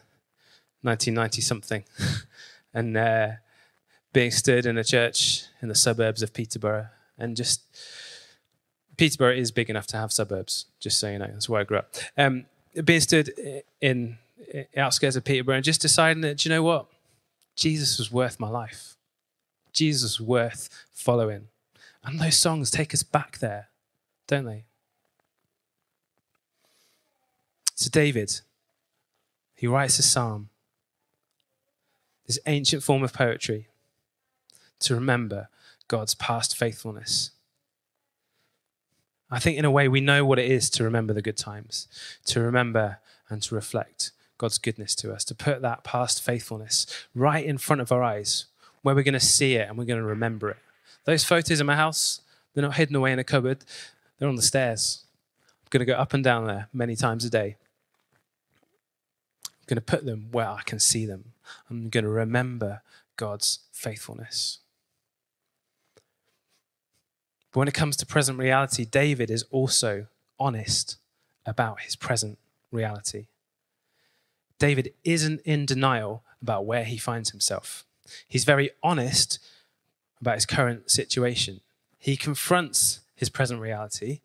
1990 0.82 1.40
something. 1.42 1.84
and 2.74 2.96
uh, 2.96 3.28
being 4.12 4.30
stood 4.30 4.66
in 4.66 4.78
a 4.78 4.84
church 4.84 5.44
in 5.60 5.68
the 5.68 5.74
suburbs 5.74 6.22
of 6.22 6.32
Peterborough. 6.32 6.88
And 7.18 7.36
just, 7.36 7.62
Peterborough 8.96 9.34
is 9.34 9.50
big 9.50 9.68
enough 9.68 9.86
to 9.88 9.96
have 9.96 10.12
suburbs, 10.12 10.66
just 10.78 11.00
so 11.00 11.10
you 11.10 11.18
know. 11.18 11.26
That's 11.26 11.48
where 11.48 11.60
I 11.60 11.64
grew 11.64 11.78
up. 11.78 11.94
Um, 12.16 12.46
being 12.84 13.00
stood 13.00 13.30
in, 13.80 14.16
in 14.52 14.66
outskirts 14.76 15.16
of 15.16 15.24
Peterborough 15.24 15.56
and 15.56 15.64
just 15.64 15.80
deciding 15.80 16.20
that, 16.22 16.44
you 16.44 16.50
know 16.50 16.62
what? 16.62 16.86
Jesus 17.56 17.98
was 17.98 18.12
worth 18.12 18.38
my 18.38 18.48
life. 18.48 18.96
Jesus 19.72 20.18
was 20.18 20.26
worth 20.26 20.86
following. 20.92 21.48
And 22.04 22.18
those 22.18 22.36
songs 22.36 22.70
take 22.70 22.94
us 22.94 23.02
back 23.02 23.38
there, 23.38 23.68
don't 24.26 24.44
they? 24.44 24.64
So, 27.74 27.90
David, 27.90 28.40
he 29.54 29.66
writes 29.66 29.98
a 29.98 30.02
psalm, 30.02 30.48
this 32.26 32.38
ancient 32.46 32.82
form 32.82 33.02
of 33.02 33.12
poetry, 33.12 33.68
to 34.80 34.94
remember 34.94 35.48
God's 35.88 36.14
past 36.14 36.56
faithfulness. 36.56 37.30
I 39.30 39.38
think, 39.38 39.58
in 39.58 39.64
a 39.64 39.70
way, 39.70 39.88
we 39.88 40.00
know 40.00 40.24
what 40.24 40.38
it 40.38 40.50
is 40.50 40.70
to 40.70 40.84
remember 40.84 41.12
the 41.12 41.22
good 41.22 41.36
times, 41.36 41.88
to 42.26 42.40
remember 42.40 42.98
and 43.28 43.42
to 43.42 43.54
reflect 43.54 44.12
God's 44.38 44.58
goodness 44.58 44.94
to 44.96 45.12
us, 45.12 45.24
to 45.24 45.34
put 45.34 45.62
that 45.62 45.84
past 45.84 46.22
faithfulness 46.22 46.86
right 47.14 47.44
in 47.44 47.58
front 47.58 47.80
of 47.80 47.92
our 47.92 48.02
eyes, 48.02 48.46
where 48.82 48.94
we're 48.94 49.02
going 49.02 49.14
to 49.14 49.20
see 49.20 49.54
it 49.54 49.68
and 49.68 49.78
we're 49.78 49.84
going 49.84 50.00
to 50.00 50.04
remember 50.04 50.50
it. 50.50 50.58
Those 51.10 51.24
photos 51.24 51.60
in 51.60 51.66
my 51.66 51.74
house, 51.74 52.20
they're 52.54 52.62
not 52.62 52.76
hidden 52.76 52.94
away 52.94 53.10
in 53.10 53.18
a 53.18 53.24
cupboard, 53.24 53.64
they're 54.16 54.28
on 54.28 54.36
the 54.36 54.42
stairs. 54.42 55.02
I'm 55.60 55.66
going 55.70 55.80
to 55.80 55.84
go 55.84 55.98
up 55.98 56.14
and 56.14 56.22
down 56.22 56.46
there 56.46 56.68
many 56.72 56.94
times 56.94 57.24
a 57.24 57.30
day. 57.30 57.56
I'm 59.44 59.64
going 59.66 59.74
to 59.74 59.80
put 59.80 60.04
them 60.04 60.28
where 60.30 60.48
I 60.48 60.62
can 60.64 60.78
see 60.78 61.06
them. 61.06 61.32
I'm 61.68 61.88
going 61.88 62.04
to 62.04 62.10
remember 62.10 62.82
God's 63.16 63.58
faithfulness. 63.72 64.60
But 67.50 67.58
when 67.58 67.66
it 67.66 67.74
comes 67.74 67.96
to 67.96 68.06
present 68.06 68.38
reality, 68.38 68.84
David 68.84 69.32
is 69.32 69.42
also 69.50 70.06
honest 70.38 70.96
about 71.44 71.80
his 71.80 71.96
present 71.96 72.38
reality. 72.70 73.26
David 74.60 74.92
isn't 75.02 75.40
in 75.40 75.66
denial 75.66 76.22
about 76.40 76.66
where 76.66 76.84
he 76.84 76.98
finds 76.98 77.30
himself. 77.30 77.84
He's 78.28 78.44
very 78.44 78.70
honest 78.80 79.40
about 80.20 80.34
his 80.34 80.46
current 80.46 80.90
situation. 80.90 81.60
He 81.98 82.16
confronts 82.16 83.00
his 83.14 83.28
present 83.28 83.60
reality. 83.60 84.20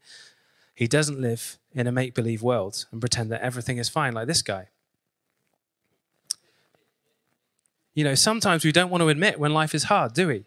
He 0.73 0.87
doesn't 0.87 1.19
live 1.19 1.57
in 1.73 1.87
a 1.87 1.91
make 1.91 2.13
believe 2.13 2.41
world 2.41 2.85
and 2.91 3.01
pretend 3.01 3.31
that 3.31 3.41
everything 3.41 3.77
is 3.77 3.89
fine 3.89 4.13
like 4.13 4.27
this 4.27 4.41
guy. 4.41 4.69
You 7.93 8.03
know, 8.03 8.15
sometimes 8.15 8.65
we 8.65 8.73
don't 8.73 8.89
want 8.89 9.01
to 9.01 9.09
admit 9.09 9.39
when 9.39 9.53
life 9.53 9.73
is 9.73 9.85
hard, 9.85 10.13
do 10.13 10.27
we? 10.27 10.43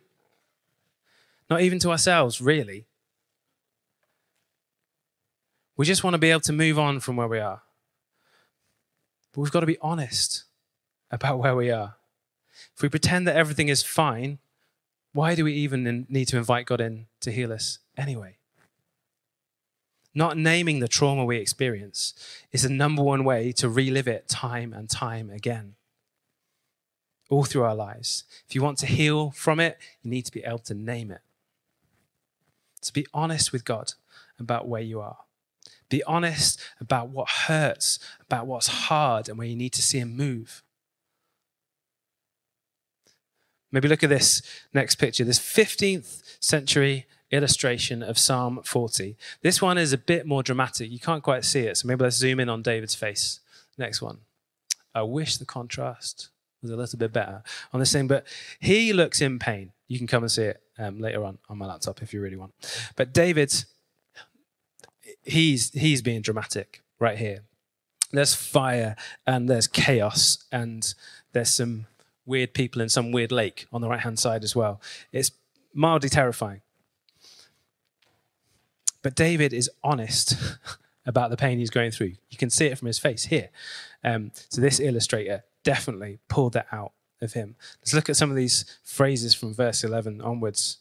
Not 1.48 1.62
even 1.62 1.78
to 1.80 1.90
ourselves, 1.90 2.40
really. 2.40 2.86
We 5.76 5.86
just 5.86 6.04
want 6.04 6.14
to 6.14 6.18
be 6.18 6.30
able 6.30 6.40
to 6.40 6.52
move 6.52 6.78
on 6.78 7.00
from 7.00 7.16
where 7.16 7.28
we 7.28 7.38
are. 7.38 7.62
But 9.32 9.40
we've 9.40 9.52
got 9.52 9.60
to 9.60 9.66
be 9.66 9.78
honest 9.80 10.44
about 11.10 11.38
where 11.38 11.56
we 11.56 11.70
are. 11.70 11.94
If 12.76 12.82
we 12.82 12.88
pretend 12.88 13.26
that 13.26 13.36
everything 13.36 13.68
is 13.68 13.82
fine, 13.82 14.38
why 15.12 15.34
do 15.34 15.44
we 15.44 15.54
even 15.54 16.06
need 16.08 16.28
to 16.28 16.36
invite 16.36 16.66
God 16.66 16.80
in 16.80 17.06
to 17.20 17.32
heal 17.32 17.52
us 17.52 17.78
anyway? 17.96 18.36
Not 20.14 20.36
naming 20.36 20.80
the 20.80 20.88
trauma 20.88 21.24
we 21.24 21.36
experience 21.36 22.14
is 22.50 22.62
the 22.62 22.68
number 22.68 23.02
one 23.02 23.24
way 23.24 23.52
to 23.52 23.68
relive 23.68 24.08
it 24.08 24.28
time 24.28 24.72
and 24.72 24.88
time 24.88 25.30
again, 25.30 25.74
all 27.30 27.44
through 27.44 27.62
our 27.62 27.74
lives. 27.74 28.24
If 28.48 28.54
you 28.54 28.62
want 28.62 28.78
to 28.78 28.86
heal 28.86 29.30
from 29.30 29.60
it, 29.60 29.78
you 30.02 30.10
need 30.10 30.24
to 30.26 30.32
be 30.32 30.44
able 30.44 30.58
to 30.60 30.74
name 30.74 31.10
it. 31.10 31.20
To 32.82 32.92
be 32.92 33.06
honest 33.12 33.52
with 33.52 33.64
God 33.64 33.92
about 34.38 34.68
where 34.68 34.82
you 34.82 35.00
are. 35.00 35.18
Be 35.88 36.02
honest 36.04 36.60
about 36.80 37.08
what 37.08 37.28
hurts, 37.28 37.98
about 38.20 38.46
what's 38.46 38.68
hard, 38.68 39.28
and 39.28 39.38
where 39.38 39.46
you 39.46 39.56
need 39.56 39.72
to 39.74 39.82
see 39.82 39.98
Him 39.98 40.16
move. 40.16 40.62
Maybe 43.70 43.88
look 43.88 44.02
at 44.02 44.10
this 44.10 44.42
next 44.72 44.96
picture, 44.96 45.24
this 45.24 45.38
15th 45.38 46.22
century 46.40 47.06
illustration 47.30 48.02
of 48.02 48.18
Psalm 48.18 48.60
40. 48.64 49.16
This 49.42 49.60
one 49.60 49.76
is 49.76 49.92
a 49.92 49.98
bit 49.98 50.26
more 50.26 50.42
dramatic. 50.42 50.90
You 50.90 50.98
can't 50.98 51.22
quite 51.22 51.44
see 51.44 51.60
it, 51.60 51.76
so 51.76 51.86
maybe 51.86 52.02
let's 52.02 52.16
zoom 52.16 52.40
in 52.40 52.48
on 52.48 52.62
David's 52.62 52.94
face. 52.94 53.40
Next 53.76 54.00
one. 54.00 54.18
I 54.94 55.02
wish 55.02 55.36
the 55.36 55.44
contrast 55.44 56.30
was 56.62 56.70
a 56.70 56.76
little 56.76 56.98
bit 56.98 57.12
better 57.12 57.42
on 57.72 57.80
this 57.80 57.92
thing, 57.92 58.08
but 58.08 58.26
he 58.58 58.92
looks 58.92 59.20
in 59.20 59.38
pain. 59.38 59.72
You 59.86 59.98
can 59.98 60.06
come 60.06 60.22
and 60.22 60.32
see 60.32 60.44
it 60.44 60.62
um, 60.78 61.00
later 61.00 61.24
on 61.24 61.38
on 61.48 61.58
my 61.58 61.66
laptop 61.66 62.02
if 62.02 62.12
you 62.12 62.20
really 62.20 62.36
want. 62.36 62.52
But 62.96 63.12
David's 63.12 63.66
he's 65.22 65.72
he's 65.72 66.02
being 66.02 66.22
dramatic 66.22 66.82
right 66.98 67.18
here. 67.18 67.42
There's 68.10 68.34
fire 68.34 68.96
and 69.26 69.48
there's 69.48 69.66
chaos 69.66 70.44
and 70.50 70.94
there's 71.32 71.50
some 71.50 71.86
weird 72.28 72.54
people 72.54 72.80
in 72.80 72.88
some 72.88 73.10
weird 73.10 73.32
lake 73.32 73.66
on 73.72 73.80
the 73.80 73.88
right 73.88 74.00
hand 74.00 74.18
side 74.18 74.44
as 74.44 74.54
well. 74.54 74.80
It's 75.12 75.32
mildly 75.74 76.08
terrifying. 76.08 76.60
But 79.02 79.14
David 79.14 79.52
is 79.52 79.70
honest 79.82 80.34
about 81.06 81.30
the 81.30 81.36
pain 81.36 81.58
he's 81.58 81.70
going 81.70 81.90
through. 81.90 82.12
You 82.28 82.36
can 82.36 82.50
see 82.50 82.66
it 82.66 82.78
from 82.78 82.86
his 82.86 82.98
face 82.98 83.24
here. 83.24 83.48
Um, 84.04 84.30
so 84.50 84.60
this 84.60 84.78
illustrator 84.78 85.44
definitely 85.64 86.18
pulled 86.28 86.52
that 86.52 86.66
out 86.70 86.92
of 87.20 87.32
him. 87.32 87.56
Let's 87.80 87.94
look 87.94 88.08
at 88.08 88.16
some 88.16 88.30
of 88.30 88.36
these 88.36 88.78
phrases 88.84 89.34
from 89.34 89.54
verse 89.54 89.82
11 89.82 90.20
onwards. 90.20 90.78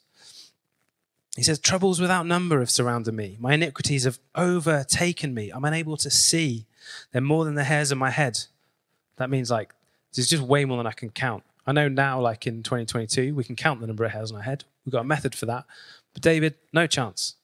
He 1.35 1.43
says, 1.43 1.59
Troubles 1.59 2.01
without 2.01 2.25
number 2.25 2.59
have 2.59 2.69
surrounded 2.69 3.13
me. 3.13 3.37
My 3.39 3.53
iniquities 3.53 4.03
have 4.03 4.19
overtaken 4.35 5.33
me. 5.33 5.51
I'm 5.51 5.65
unable 5.65 5.97
to 5.97 6.09
see. 6.09 6.65
They're 7.11 7.21
more 7.21 7.45
than 7.45 7.55
the 7.55 7.63
hairs 7.63 7.91
of 7.91 7.97
my 7.97 8.09
head. 8.09 8.45
That 9.17 9.29
means 9.29 9.51
like, 9.51 9.73
there's 10.17 10.27
just 10.27 10.43
way 10.43 10.65
more 10.65 10.77
than 10.77 10.87
I 10.87 10.91
can 10.91 11.09
count. 11.11 11.43
I 11.65 11.71
know 11.71 11.87
now, 11.87 12.19
like 12.19 12.47
in 12.47 12.63
2022, 12.63 13.35
we 13.35 13.43
can 13.43 13.55
count 13.55 13.81
the 13.81 13.87
number 13.87 14.03
of 14.03 14.11
hairs 14.11 14.31
on 14.31 14.37
our 14.37 14.43
head. 14.43 14.63
We've 14.85 14.91
got 14.91 15.01
a 15.01 15.05
method 15.05 15.35
for 15.35 15.45
that. 15.45 15.65
But 16.13 16.23
David, 16.23 16.55
no 16.73 16.87
chance. 16.87 17.35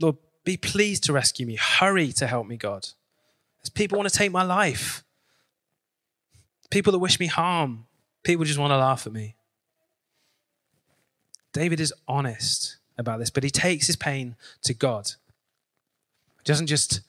Lord, 0.00 0.16
be 0.44 0.56
pleased 0.56 1.04
to 1.04 1.12
rescue 1.12 1.46
me. 1.46 1.56
Hurry 1.56 2.10
to 2.12 2.26
help 2.26 2.46
me, 2.46 2.56
God. 2.56 2.88
As 3.62 3.68
people 3.68 3.98
want 3.98 4.08
to 4.08 4.16
take 4.16 4.32
my 4.32 4.42
life, 4.42 5.04
people 6.70 6.90
that 6.92 6.98
wish 6.98 7.20
me 7.20 7.26
harm, 7.26 7.86
people 8.22 8.44
just 8.44 8.58
want 8.58 8.70
to 8.70 8.78
laugh 8.78 9.06
at 9.06 9.12
me. 9.12 9.36
David 11.52 11.80
is 11.80 11.92
honest 12.08 12.76
about 12.96 13.18
this, 13.18 13.30
but 13.30 13.44
he 13.44 13.50
takes 13.50 13.86
his 13.86 13.96
pain 13.96 14.36
to 14.62 14.72
God. 14.72 15.12
He 16.38 16.44
doesn't 16.44 16.66
just 16.66 17.02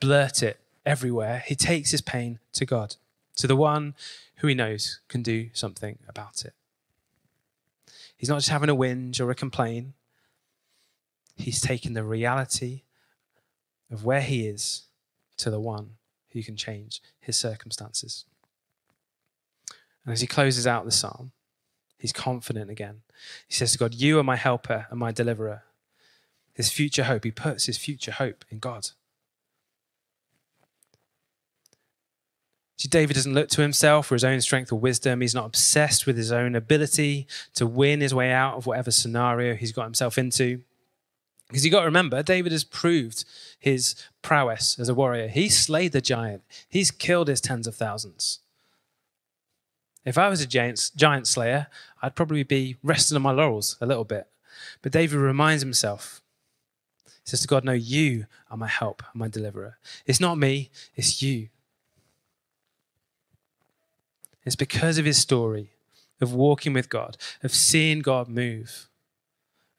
blurt 0.00 0.42
it 0.42 0.58
everywhere, 0.84 1.44
he 1.46 1.54
takes 1.54 1.92
his 1.92 2.00
pain 2.00 2.40
to 2.54 2.66
God, 2.66 2.96
to 3.36 3.46
the 3.46 3.56
one 3.56 3.94
who 4.36 4.48
he 4.48 4.54
knows 4.54 5.00
can 5.08 5.22
do 5.22 5.50
something 5.52 5.98
about 6.08 6.44
it. 6.44 6.54
He's 8.16 8.28
not 8.28 8.38
just 8.38 8.50
having 8.50 8.68
a 8.68 8.76
whinge 8.76 9.20
or 9.20 9.30
a 9.30 9.34
complain, 9.34 9.94
he's 11.36 11.60
taking 11.60 11.94
the 11.94 12.04
reality 12.04 12.82
of 13.90 14.04
where 14.04 14.20
he 14.20 14.46
is 14.46 14.82
to 15.38 15.50
the 15.50 15.60
one 15.60 15.96
who 16.30 16.42
can 16.42 16.56
change 16.56 17.02
his 17.20 17.36
circumstances. 17.36 18.24
And 20.04 20.12
as 20.12 20.20
he 20.20 20.26
closes 20.26 20.66
out 20.66 20.84
the 20.84 20.90
psalm, 20.90 21.32
He's 22.02 22.12
confident 22.12 22.68
again. 22.68 23.02
He 23.46 23.54
says 23.54 23.70
to 23.70 23.78
God, 23.78 23.94
You 23.94 24.18
are 24.18 24.24
my 24.24 24.34
helper 24.34 24.88
and 24.90 24.98
my 24.98 25.12
deliverer. 25.12 25.62
His 26.52 26.68
future 26.68 27.04
hope, 27.04 27.22
he 27.22 27.30
puts 27.30 27.66
his 27.66 27.78
future 27.78 28.10
hope 28.10 28.44
in 28.50 28.58
God. 28.58 28.88
See, 32.78 32.88
David 32.88 33.14
doesn't 33.14 33.34
look 33.34 33.48
to 33.50 33.62
himself 33.62 34.06
for 34.06 34.14
his 34.14 34.24
own 34.24 34.40
strength 34.40 34.72
or 34.72 34.78
wisdom. 34.78 35.20
He's 35.20 35.34
not 35.34 35.46
obsessed 35.46 36.06
with 36.06 36.16
his 36.16 36.32
own 36.32 36.54
ability 36.54 37.26
to 37.54 37.66
win 37.66 38.00
his 38.00 38.14
way 38.14 38.32
out 38.32 38.56
of 38.56 38.66
whatever 38.66 38.90
scenario 38.90 39.54
he's 39.54 39.72
got 39.72 39.84
himself 39.84 40.18
into. 40.18 40.62
Because 41.48 41.64
you've 41.64 41.72
got 41.72 41.80
to 41.80 41.86
remember, 41.86 42.22
David 42.22 42.50
has 42.52 42.64
proved 42.64 43.26
his 43.58 43.94
prowess 44.22 44.78
as 44.78 44.88
a 44.88 44.94
warrior. 44.94 45.28
He 45.28 45.50
slayed 45.50 45.92
the 45.92 46.00
giant, 46.00 46.42
he's 46.68 46.90
killed 46.90 47.28
his 47.28 47.40
tens 47.40 47.66
of 47.66 47.74
thousands. 47.74 48.40
If 50.04 50.18
I 50.18 50.28
was 50.28 50.40
a 50.40 50.46
giant, 50.46 50.90
giant 50.96 51.26
slayer, 51.26 51.68
I'd 52.00 52.16
probably 52.16 52.42
be 52.42 52.76
resting 52.82 53.16
on 53.16 53.22
my 53.22 53.30
laurels 53.30 53.76
a 53.80 53.86
little 53.86 54.04
bit. 54.04 54.26
But 54.80 54.92
David 54.92 55.18
reminds 55.18 55.62
himself. 55.62 56.22
He 57.04 57.30
says 57.30 57.42
to 57.42 57.48
God, 57.48 57.64
No, 57.64 57.72
you 57.72 58.26
are 58.50 58.56
my 58.56 58.66
help, 58.66 59.02
my 59.14 59.28
deliverer. 59.28 59.78
It's 60.06 60.20
not 60.20 60.38
me, 60.38 60.70
it's 60.96 61.22
you. 61.22 61.50
It's 64.44 64.56
because 64.56 64.98
of 64.98 65.04
his 65.04 65.18
story 65.18 65.70
of 66.20 66.32
walking 66.32 66.72
with 66.72 66.88
God, 66.88 67.16
of 67.42 67.52
seeing 67.52 68.00
God 68.00 68.28
move, 68.28 68.88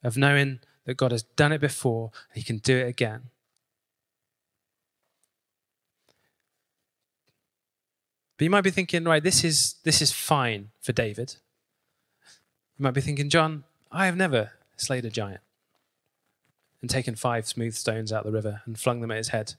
of 0.03 0.17
knowing 0.17 0.59
that 0.85 0.97
God 0.97 1.11
has 1.11 1.23
done 1.23 1.51
it 1.51 1.61
before 1.61 2.11
and 2.33 2.37
he 2.37 2.43
can 2.43 2.57
do 2.57 2.77
it 2.77 2.87
again. 2.87 3.29
But 8.37 8.45
you 8.45 8.49
might 8.49 8.61
be 8.61 8.71
thinking, 8.71 9.05
right, 9.05 9.23
this 9.23 9.43
is 9.43 9.75
this 9.83 10.01
is 10.01 10.11
fine 10.11 10.69
for 10.81 10.91
David. 10.91 11.35
You 12.77 12.83
might 12.83 12.93
be 12.93 13.01
thinking, 13.01 13.29
John, 13.29 13.63
I 13.91 14.05
have 14.05 14.17
never 14.17 14.51
slayed 14.75 15.05
a 15.05 15.09
giant 15.09 15.41
and 16.81 16.89
taken 16.89 17.15
five 17.15 17.47
smooth 17.47 17.75
stones 17.75 18.11
out 18.11 18.25
of 18.25 18.31
the 18.31 18.37
river 18.37 18.61
and 18.65 18.77
flung 18.77 18.99
them 18.99 19.11
at 19.11 19.17
his 19.17 19.29
head 19.29 19.53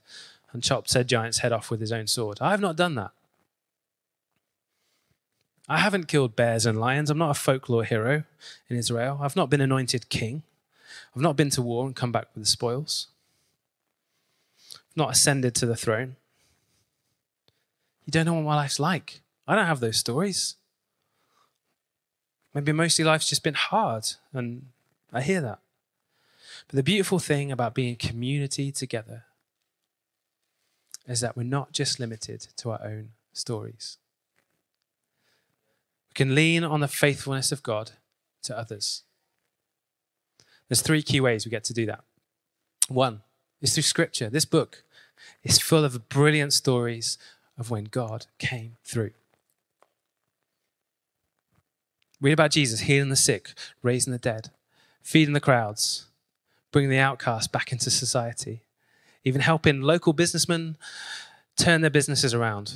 and 0.51 0.61
chopped 0.61 0.89
said 0.89 1.07
giant's 1.07 1.39
head 1.39 1.51
off 1.51 1.71
with 1.71 1.79
his 1.79 1.91
own 1.91 2.05
sword. 2.05 2.37
I 2.41 2.51
have 2.51 2.61
not 2.61 2.75
done 2.75 2.95
that. 2.95 3.11
I 5.67 5.79
haven't 5.79 6.07
killed 6.07 6.35
bears 6.35 6.65
and 6.65 6.79
lions. 6.79 7.09
I'm 7.09 7.17
not 7.17 7.31
a 7.31 7.39
folklore 7.39 7.83
hero 7.83 8.23
in 8.69 8.77
Israel. 8.77 9.19
I've 9.21 9.35
not 9.35 9.49
been 9.49 9.61
anointed 9.61 10.09
king. 10.09 10.43
I've 11.15 11.21
not 11.21 11.35
been 11.35 11.49
to 11.51 11.61
war 11.61 11.85
and 11.85 11.95
come 11.95 12.11
back 12.11 12.27
with 12.33 12.43
the 12.43 12.49
spoils. 12.49 13.07
I've 14.73 14.97
not 14.97 15.11
ascended 15.11 15.55
to 15.55 15.65
the 15.65 15.75
throne. 15.75 16.17
You 18.05 18.11
don't 18.11 18.25
know 18.25 18.35
what 18.35 18.43
my 18.43 18.55
life's 18.55 18.79
like. 18.79 19.21
I 19.47 19.55
don't 19.55 19.65
have 19.65 19.79
those 19.79 19.97
stories. 19.97 20.55
Maybe 22.53 22.71
mostly 22.71 23.03
life's 23.03 23.27
just 23.27 23.43
been 23.43 23.55
hard, 23.55 24.05
and 24.31 24.67
I 25.11 25.21
hear 25.21 25.41
that. 25.41 25.59
But 26.67 26.77
the 26.77 26.83
beautiful 26.83 27.19
thing 27.19 27.51
about 27.51 27.75
being 27.75 27.95
community 27.95 28.71
together 28.71 29.25
is 31.07 31.21
that 31.21 31.35
we're 31.35 31.43
not 31.43 31.71
just 31.71 31.99
limited 31.99 32.47
to 32.57 32.71
our 32.71 32.81
own 32.83 33.09
stories. 33.33 33.97
Can 36.15 36.33
lean 36.33 36.63
on 36.63 36.79
the 36.79 36.87
faithfulness 36.87 37.51
of 37.51 37.61
God 37.61 37.91
to 38.43 38.57
others. 38.57 39.03
There's 40.67 40.81
three 40.81 41.03
key 41.03 41.19
ways 41.19 41.45
we 41.45 41.51
get 41.51 41.63
to 41.65 41.73
do 41.73 41.85
that. 41.85 42.03
One 42.87 43.21
is 43.61 43.73
through 43.73 43.83
scripture. 43.83 44.29
This 44.29 44.45
book 44.45 44.83
is 45.43 45.59
full 45.59 45.83
of 45.83 46.09
brilliant 46.09 46.53
stories 46.53 47.17
of 47.57 47.69
when 47.69 47.85
God 47.85 48.27
came 48.39 48.77
through. 48.83 49.11
Read 52.21 52.33
about 52.33 52.51
Jesus 52.51 52.81
healing 52.81 53.09
the 53.09 53.15
sick, 53.15 53.53
raising 53.83 54.11
the 54.13 54.19
dead, 54.19 54.49
feeding 55.03 55.33
the 55.33 55.39
crowds, 55.39 56.05
bringing 56.71 56.89
the 56.89 56.97
outcast 56.97 57.51
back 57.51 57.71
into 57.71 57.91
society, 57.91 58.61
even 59.23 59.41
helping 59.41 59.81
local 59.81 60.13
businessmen 60.13 60.77
turn 61.55 61.81
their 61.81 61.89
businesses 61.89 62.33
around 62.33 62.75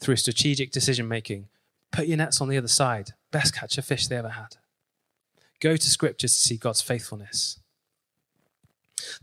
through 0.00 0.16
strategic 0.16 0.70
decision 0.70 1.06
making. 1.06 1.48
Put 1.96 2.08
your 2.08 2.18
nets 2.18 2.42
on 2.42 2.50
the 2.50 2.58
other 2.58 2.68
side. 2.68 3.12
Best 3.30 3.54
catch 3.54 3.78
of 3.78 3.86
fish 3.86 4.06
they 4.06 4.16
ever 4.16 4.28
had. 4.28 4.58
Go 5.60 5.76
to 5.76 5.90
scriptures 5.90 6.34
to 6.34 6.38
see 6.38 6.58
God's 6.58 6.82
faithfulness. 6.82 7.58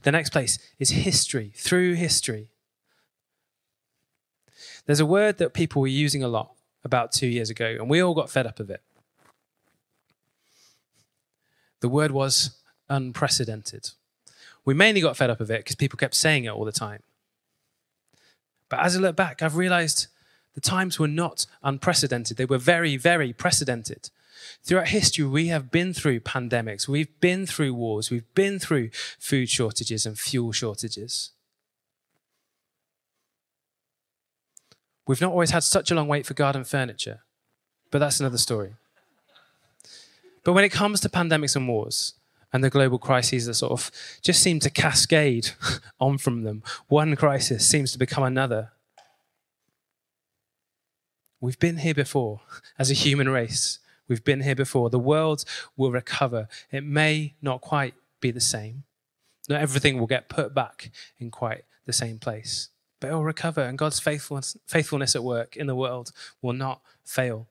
The 0.01 0.11
next 0.11 0.31
place 0.31 0.57
is 0.79 0.89
history, 0.89 1.51
through 1.55 1.93
history. 1.93 2.49
There's 4.87 4.99
a 4.99 5.05
word 5.05 5.37
that 5.37 5.53
people 5.53 5.83
were 5.83 5.87
using 5.87 6.23
a 6.23 6.27
lot 6.27 6.55
about 6.83 7.11
two 7.11 7.27
years 7.27 7.51
ago, 7.51 7.77
and 7.79 7.91
we 7.91 8.01
all 8.01 8.15
got 8.15 8.31
fed 8.31 8.47
up 8.47 8.59
of 8.59 8.71
it. 8.71 8.81
The 11.81 11.89
word 11.89 12.09
was 12.09 12.59
unprecedented. 12.89 13.91
We 14.65 14.73
mainly 14.73 15.01
got 15.01 15.15
fed 15.15 15.29
up 15.29 15.41
of 15.41 15.51
it 15.51 15.59
because 15.59 15.75
people 15.75 15.97
kept 15.97 16.15
saying 16.15 16.45
it 16.45 16.49
all 16.49 16.65
the 16.65 16.71
time. 16.71 17.03
But 18.67 18.79
as 18.79 18.97
I 18.97 18.99
look 18.99 19.15
back, 19.15 19.43
I've 19.43 19.57
realized 19.57 20.07
the 20.53 20.61
times 20.61 20.99
were 20.99 21.07
not 21.07 21.45
unprecedented. 21.63 22.37
They 22.37 22.45
were 22.45 22.57
very, 22.57 22.97
very 22.97 23.33
precedented. 23.33 24.09
Throughout 24.63 24.89
history, 24.89 25.25
we 25.25 25.47
have 25.47 25.71
been 25.71 25.93
through 25.93 26.21
pandemics, 26.21 26.87
we've 26.87 27.19
been 27.19 27.45
through 27.45 27.73
wars, 27.73 28.09
we've 28.09 28.33
been 28.33 28.59
through 28.59 28.89
food 29.19 29.49
shortages 29.49 30.05
and 30.05 30.17
fuel 30.17 30.51
shortages. 30.51 31.31
We've 35.05 35.21
not 35.21 35.31
always 35.31 35.51
had 35.51 35.63
such 35.63 35.91
a 35.91 35.95
long 35.95 36.07
wait 36.07 36.25
for 36.25 36.33
garden 36.33 36.63
furniture, 36.63 37.23
but 37.91 37.99
that's 37.99 38.19
another 38.19 38.37
story. 38.37 38.75
But 40.43 40.53
when 40.53 40.63
it 40.63 40.71
comes 40.71 40.99
to 41.01 41.09
pandemics 41.09 41.55
and 41.55 41.67
wars 41.67 42.13
and 42.51 42.63
the 42.63 42.69
global 42.69 42.99
crises 42.99 43.45
that 43.45 43.55
sort 43.55 43.71
of 43.71 43.91
just 44.21 44.41
seem 44.41 44.59
to 44.59 44.69
cascade 44.69 45.51
on 45.99 46.17
from 46.17 46.43
them, 46.43 46.63
one 46.87 47.15
crisis 47.15 47.67
seems 47.67 47.91
to 47.93 47.97
become 47.97 48.23
another. 48.23 48.72
We've 51.43 51.59
been 51.59 51.79
here 51.79 51.93
before 51.93 52.39
as 52.79 52.89
a 52.89 52.93
human 52.93 53.27
race. 53.27 53.79
We've 54.07 54.23
been 54.23 54.43
here 54.43 54.55
before. 54.55 54.89
The 54.89 54.97
world 54.97 55.43
will 55.75 55.91
recover. 55.91 56.47
It 56.71 56.85
may 56.85 57.35
not 57.41 57.59
quite 57.59 57.95
be 58.21 58.31
the 58.31 58.39
same. 58.39 58.85
Not 59.49 59.59
everything 59.59 59.99
will 59.99 60.07
get 60.07 60.29
put 60.29 60.53
back 60.53 60.89
in 61.19 61.31
quite 61.31 61.65
the 61.83 61.91
same 61.91 62.17
place, 62.17 62.69
but 63.01 63.09
it 63.09 63.13
will 63.13 63.25
recover, 63.25 63.59
and 63.59 63.77
God's 63.77 63.99
faithfulness, 63.99 64.55
faithfulness 64.67 65.17
at 65.17 65.23
work 65.25 65.57
in 65.57 65.67
the 65.67 65.75
world 65.75 66.13
will 66.41 66.53
not 66.53 66.81
fail. 67.03 67.49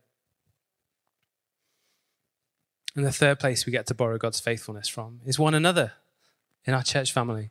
And 2.96 3.04
the 3.04 3.12
third 3.12 3.40
place 3.40 3.66
we 3.66 3.72
get 3.72 3.86
to 3.88 3.94
borrow 3.94 4.16
God's 4.16 4.40
faithfulness 4.40 4.88
from 4.88 5.20
is 5.26 5.38
one 5.38 5.52
another 5.52 5.92
in 6.64 6.72
our 6.72 6.82
church 6.82 7.12
family. 7.12 7.50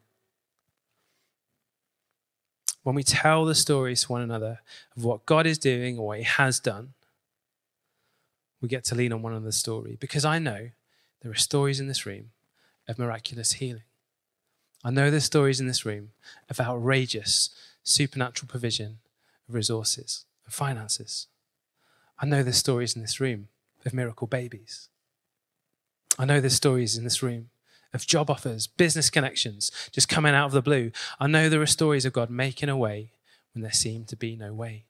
When 2.84 2.96
we 2.96 3.04
tell 3.04 3.46
the 3.46 3.56
stories 3.56 4.04
to 4.04 4.12
one 4.12 4.22
another 4.22 4.60
of 4.98 5.04
what 5.04 5.26
God 5.26 5.46
is 5.46 5.58
doing 5.58 5.98
or 5.98 6.08
what 6.08 6.18
He 6.18 6.24
has 6.24 6.60
done, 6.60 6.94
we 8.60 8.68
get 8.68 8.84
to 8.86 8.96
lean 8.96 9.14
on 9.14 9.22
one 9.22 9.34
another's 9.34 9.58
story 9.58 9.98
because 10.00 10.26
I 10.26 10.40
know 10.40 10.70
there 11.22 11.32
are 11.32 11.36
stories 11.36 11.80
in 11.80 11.88
this 11.88 12.06
room 12.06 12.32
of 12.88 12.98
miraculous 12.98 13.54
healing. 13.54 13.84
I 14.84 14.90
know 14.90 15.12
there's 15.12 15.26
stories 15.26 15.60
in 15.60 15.68
this 15.68 15.86
room 15.86 16.10
of 16.50 16.60
outrageous 16.60 17.52
supernatural 17.84 18.48
provision 18.48 18.98
of 19.48 19.54
resources 19.54 20.26
and 20.46 20.54
finances. 20.54 21.28
I 22.20 22.26
know 22.26 22.42
there's 22.42 22.58
stories 22.58 22.96
in 22.96 23.02
this 23.02 23.20
room 23.20 23.50
of 23.86 23.94
miracle 23.94 24.28
babies. 24.28 24.90
I 26.18 26.26
know 26.26 26.40
there's 26.40 26.56
stories 26.56 26.98
in 26.98 27.04
this 27.04 27.22
room 27.22 27.51
of 27.94 28.08
job 28.08 28.30
offers, 28.30 28.68
business 28.68 29.10
connections 29.10 29.72
just 29.92 30.10
coming 30.10 30.34
out 30.34 30.46
of 30.46 30.52
the 30.52 30.62
blue. 30.62 30.92
I 31.20 31.28
know 31.28 31.50
there 31.50 31.62
are 31.62 31.68
stories 31.68 32.06
of 32.06 32.14
God 32.14 32.30
making 32.30 32.70
a 32.70 32.78
way 32.78 33.12
when 33.54 33.62
there 33.62 33.72
seemed 33.72 34.08
to 34.10 34.16
be 34.16 34.36
no 34.36 34.54
way. 34.54 34.86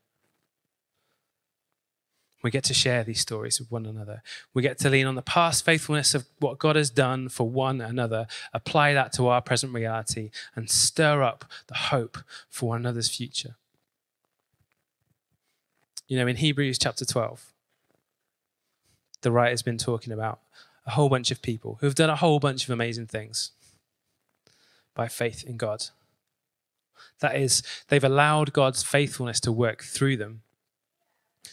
We 2.44 2.50
get 2.50 2.64
to 2.66 2.74
share 2.74 3.04
these 3.04 3.22
stories 3.22 3.60
with 3.60 3.72
one 3.72 3.86
another. 3.86 4.24
We 4.54 4.64
get 4.64 4.80
to 4.80 4.90
lean 4.90 5.06
on 5.06 5.16
the 5.16 5.22
past 5.22 5.64
faithfulness 5.64 6.16
of 6.16 6.26
what 6.40 6.58
God 6.58 6.76
has 6.76 6.90
done 6.90 7.30
for 7.30 7.48
one 7.48 7.82
another, 7.82 8.26
apply 8.52 8.94
that 8.94 9.14
to 9.14 9.28
our 9.28 9.42
present 9.42 9.74
reality, 9.74 10.32
and 10.56 10.70
stir 10.70 11.22
up 11.22 11.46
the 11.68 11.76
hope 11.76 12.18
for 12.50 12.70
one 12.70 12.80
another's 12.80 13.16
future. 13.16 13.58
You 16.08 16.18
know, 16.18 16.28
in 16.28 16.38
Hebrews 16.38 16.80
chapter 16.80 17.06
12, 17.06 17.54
the 19.22 19.32
writer's 19.32 19.62
been 19.62 19.78
talking 19.78 20.12
about 20.12 20.40
a 20.86 20.92
whole 20.92 21.10
bunch 21.10 21.32
of 21.32 21.42
people 21.42 21.78
who 21.80 21.88
have 21.88 21.96
done 21.96 22.10
a 22.10 22.16
whole 22.16 22.40
bunch 22.40 22.64
of 22.64 22.70
amazing 22.70 23.08
things 23.08 23.52
by 24.96 25.08
faith 25.08 25.44
in 25.44 25.58
God. 25.58 25.86
That 27.20 27.36
is, 27.36 27.64
they've 27.88 28.04
allowed 28.04 28.54
God's 28.54 28.84
faithfulness 28.84 29.40
to 29.42 29.52
work 29.52 29.84
through 29.84 30.18
them 30.18 30.42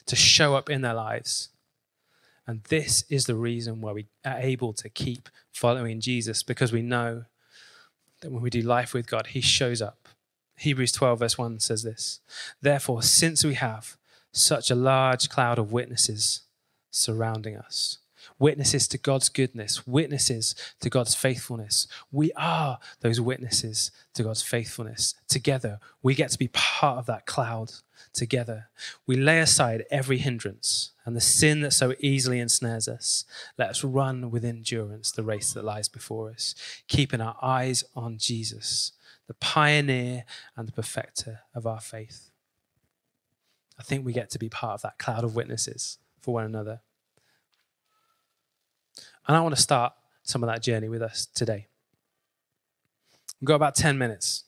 to 0.07 0.17
show 0.17 0.57
up 0.57 0.69
in 0.69 0.83
their 0.83 0.95
lives. 0.95 1.51
And 2.47 2.65
this 2.65 3.05
is 3.11 3.27
the 3.27 3.35
reason 3.35 3.81
why 3.81 3.93
we 3.93 4.07
are 4.25 4.39
able 4.39 4.73
to 4.75 4.89
keep 4.89 5.29
following 5.53 6.01
Jesus 6.01 6.43
because 6.43 6.73
we 6.73 6.83
know 6.83 7.25
that 8.21 8.33
when 8.33 8.43
we 8.43 8.51
do 8.51 8.63
life 8.63 8.95
with 8.95 9.07
God, 9.07 9.29
He 9.29 9.41
shows 9.41 9.83
up. 9.83 10.09
Hebrews 10.57 10.93
12, 10.93 11.19
verse 11.21 11.39
1 11.39 11.61
says 11.61 11.83
this 11.83 12.21
Therefore, 12.61 13.03
since 13.03 13.45
we 13.45 13.55
have 13.55 13.97
such 14.33 14.71
a 14.71 14.75
large 14.75 15.29
cloud 15.29 15.59
of 15.59 15.73
witnesses 15.73 16.43
surrounding 16.91 17.57
us, 17.57 17.99
witnesses 18.39 18.89
to 18.89 18.99
God's 18.99 19.29
goodness, 19.29 19.87
witnesses 19.87 20.55
to 20.81 20.91
God's 20.91 21.15
faithfulness. 21.15 21.87
We 22.11 22.33
are 22.33 22.79
those 23.01 23.21
witnesses 23.21 23.91
to 24.15 24.23
God's 24.23 24.43
faithfulness. 24.43 25.15
Together, 25.29 25.81
we 26.03 26.15
get 26.15 26.31
to 26.31 26.39
be 26.39 26.49
part 26.49 26.99
of 26.99 27.07
that 27.07 27.27
cloud 27.27 27.73
together. 28.13 28.69
We 29.07 29.17
lay 29.17 29.41
aside 29.41 29.85
every 29.91 30.19
hindrance 30.19 30.93
and 31.05 31.17
the 31.17 31.21
sin 31.21 31.61
that 31.63 31.73
so 31.73 31.95
easily 32.01 32.41
ensnares 32.41 32.89
us. 32.89 33.25
Let 33.57 33.71
us 33.71 33.85
run 33.85 34.31
with 34.31 34.45
endurance 34.45 35.11
the 35.11 35.23
race 35.23 35.53
that 35.53 35.65
lies 35.65 35.89
before 35.89 36.31
us, 36.31 36.55
keeping 36.87 37.21
our 37.21 37.37
eyes 37.41 37.85
on 37.95 38.19
Jesus, 38.19 38.93
the 39.27 39.35
pioneer 39.35 40.25
and 40.57 40.69
the 40.69 40.73
perfecter 40.73 41.41
of 41.55 41.67
our 41.67 41.81
faith. 41.81 42.31
I 43.79 43.83
think 43.83 44.05
we 44.05 44.13
get 44.13 44.31
to 44.31 44.39
be 44.39 44.49
part 44.49 44.75
of 44.75 44.83
that 44.83 44.99
cloud 44.99 45.25
of 45.25 45.37
witnesses 45.37 45.99
for 46.21 46.35
one 46.35 46.45
another. 46.45 46.81
And 49.29 49.37
I 49.37 49.41
want 49.41 49.55
to 49.55 49.61
start 49.61 49.93
some 50.23 50.43
of 50.43 50.49
that 50.49 50.63
journey 50.63 50.89
with 50.89 51.03
us 51.03 51.27
today. 51.27 51.67
We've 53.41 53.47
got 53.47 53.57
about 53.57 53.75
10 53.75 53.99
minutes. 53.99 54.45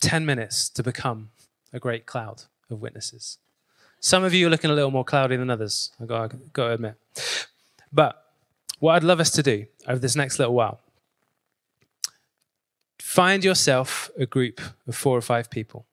10 0.00 0.26
minutes 0.26 0.68
to 0.70 0.82
become 0.82 1.30
a 1.72 1.78
great 1.78 2.06
cloud 2.06 2.44
of 2.70 2.80
witnesses. 2.80 3.38
Some 4.00 4.24
of 4.24 4.34
you 4.34 4.46
are 4.46 4.50
looking 4.50 4.70
a 4.70 4.74
little 4.74 4.90
more 4.90 5.04
cloudy 5.04 5.36
than 5.36 5.50
others, 5.50 5.92
I've 6.00 6.08
got, 6.08 6.22
I've 6.22 6.52
got 6.52 6.66
to 6.68 6.72
admit. 6.74 6.94
But 7.92 8.22
what 8.80 8.94
I'd 8.94 9.04
love 9.04 9.20
us 9.20 9.30
to 9.30 9.42
do 9.42 9.66
over 9.86 9.98
this 9.98 10.16
next 10.16 10.38
little 10.38 10.54
while, 10.54 10.80
find 13.00 13.44
yourself 13.44 14.10
a 14.18 14.26
group 14.26 14.60
of 14.86 14.94
four 14.94 15.16
or 15.16 15.22
five 15.22 15.48
people. 15.48 15.86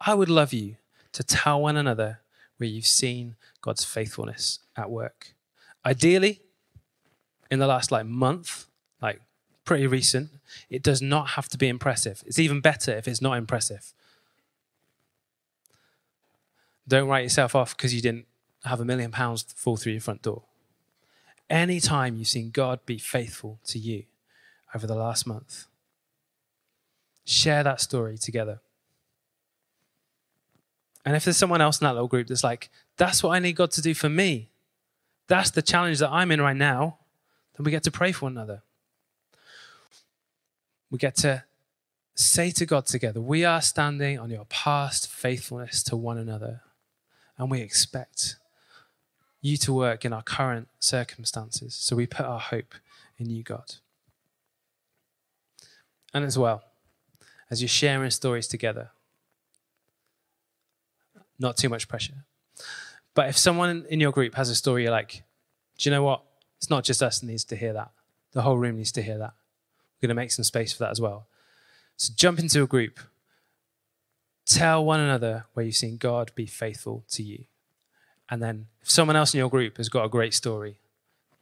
I 0.00 0.14
would 0.14 0.28
love 0.28 0.52
you 0.52 0.76
to 1.12 1.24
tell 1.24 1.62
one 1.62 1.76
another 1.76 2.20
where 2.58 2.68
you've 2.68 2.86
seen 2.86 3.36
God's 3.60 3.84
faithfulness 3.84 4.60
at 4.76 4.90
work. 4.90 5.32
Ideally, 5.88 6.42
in 7.50 7.60
the 7.60 7.66
last 7.66 7.90
like 7.90 8.04
month, 8.04 8.66
like 9.00 9.22
pretty 9.64 9.86
recent, 9.86 10.28
it 10.68 10.82
does 10.82 11.00
not 11.00 11.30
have 11.30 11.48
to 11.48 11.56
be 11.56 11.66
impressive. 11.66 12.22
It's 12.26 12.38
even 12.38 12.60
better 12.60 12.92
if 12.92 13.08
it's 13.08 13.22
not 13.22 13.38
impressive. 13.38 13.94
Don't 16.86 17.08
write 17.08 17.22
yourself 17.22 17.54
off 17.54 17.74
because 17.74 17.94
you 17.94 18.02
didn't 18.02 18.26
have 18.64 18.80
a 18.80 18.84
million 18.84 19.10
pounds 19.10 19.46
fall 19.56 19.78
through 19.78 19.92
your 19.92 20.02
front 20.02 20.20
door. 20.20 20.42
Anytime 21.48 22.16
you've 22.16 22.28
seen 22.28 22.50
God 22.50 22.84
be 22.84 22.98
faithful 22.98 23.58
to 23.68 23.78
you 23.78 24.04
over 24.74 24.86
the 24.86 24.94
last 24.94 25.26
month, 25.26 25.68
share 27.24 27.62
that 27.62 27.80
story 27.80 28.18
together. 28.18 28.60
And 31.06 31.16
if 31.16 31.24
there's 31.24 31.38
someone 31.38 31.62
else 31.62 31.80
in 31.80 31.86
that 31.86 31.94
little 31.94 32.08
group 32.08 32.26
that's 32.26 32.44
like, 32.44 32.68
that's 32.98 33.22
what 33.22 33.30
I 33.30 33.38
need 33.38 33.56
God 33.56 33.70
to 33.70 33.80
do 33.80 33.94
for 33.94 34.10
me, 34.10 34.50
that's 35.28 35.50
the 35.50 35.62
challenge 35.62 35.98
that 36.00 36.10
I'm 36.10 36.30
in 36.32 36.40
right 36.40 36.56
now, 36.56 36.98
then 37.56 37.64
we 37.64 37.70
get 37.70 37.84
to 37.84 37.90
pray 37.90 38.12
for 38.12 38.26
one 38.26 38.32
another. 38.32 38.62
We 40.90 40.98
get 40.98 41.16
to 41.16 41.44
say 42.14 42.50
to 42.52 42.66
God 42.66 42.86
together, 42.86 43.20
We 43.20 43.44
are 43.44 43.60
standing 43.60 44.18
on 44.18 44.30
your 44.30 44.46
past 44.46 45.08
faithfulness 45.08 45.82
to 45.84 45.96
one 45.96 46.18
another, 46.18 46.62
and 47.36 47.50
we 47.50 47.60
expect 47.60 48.36
you 49.40 49.56
to 49.58 49.72
work 49.72 50.04
in 50.04 50.12
our 50.12 50.22
current 50.22 50.68
circumstances. 50.80 51.74
So 51.74 51.94
we 51.94 52.06
put 52.06 52.26
our 52.26 52.40
hope 52.40 52.74
in 53.18 53.30
you, 53.30 53.42
God. 53.42 53.76
And 56.12 56.24
as 56.24 56.38
well, 56.38 56.64
as 57.50 57.60
you're 57.60 57.68
sharing 57.68 58.10
stories 58.10 58.48
together, 58.48 58.90
not 61.38 61.56
too 61.56 61.68
much 61.68 61.86
pressure. 61.86 62.24
But 63.18 63.30
if 63.30 63.36
someone 63.36 63.84
in 63.90 63.98
your 63.98 64.12
group 64.12 64.36
has 64.36 64.48
a 64.48 64.54
story 64.54 64.84
you're 64.84 64.92
like, 64.92 65.24
do 65.76 65.90
you 65.90 65.90
know 65.90 66.04
what? 66.04 66.22
It's 66.58 66.70
not 66.70 66.84
just 66.84 67.02
us 67.02 67.18
that 67.18 67.26
needs 67.26 67.42
to 67.46 67.56
hear 67.56 67.72
that. 67.72 67.90
The 68.30 68.42
whole 68.42 68.56
room 68.56 68.76
needs 68.76 68.92
to 68.92 69.02
hear 69.02 69.18
that. 69.18 69.32
We're 69.96 70.06
going 70.06 70.16
to 70.16 70.22
make 70.22 70.30
some 70.30 70.44
space 70.44 70.72
for 70.72 70.84
that 70.84 70.92
as 70.92 71.00
well. 71.00 71.26
So 71.96 72.12
jump 72.16 72.38
into 72.38 72.62
a 72.62 72.68
group. 72.68 73.00
Tell 74.46 74.84
one 74.84 75.00
another 75.00 75.46
where 75.54 75.66
you've 75.66 75.74
seen 75.74 75.96
God 75.96 76.30
be 76.36 76.46
faithful 76.46 77.02
to 77.08 77.24
you. 77.24 77.46
And 78.30 78.40
then 78.40 78.68
if 78.82 78.88
someone 78.92 79.16
else 79.16 79.34
in 79.34 79.38
your 79.38 79.50
group 79.50 79.78
has 79.78 79.88
got 79.88 80.04
a 80.04 80.08
great 80.08 80.32
story, 80.32 80.78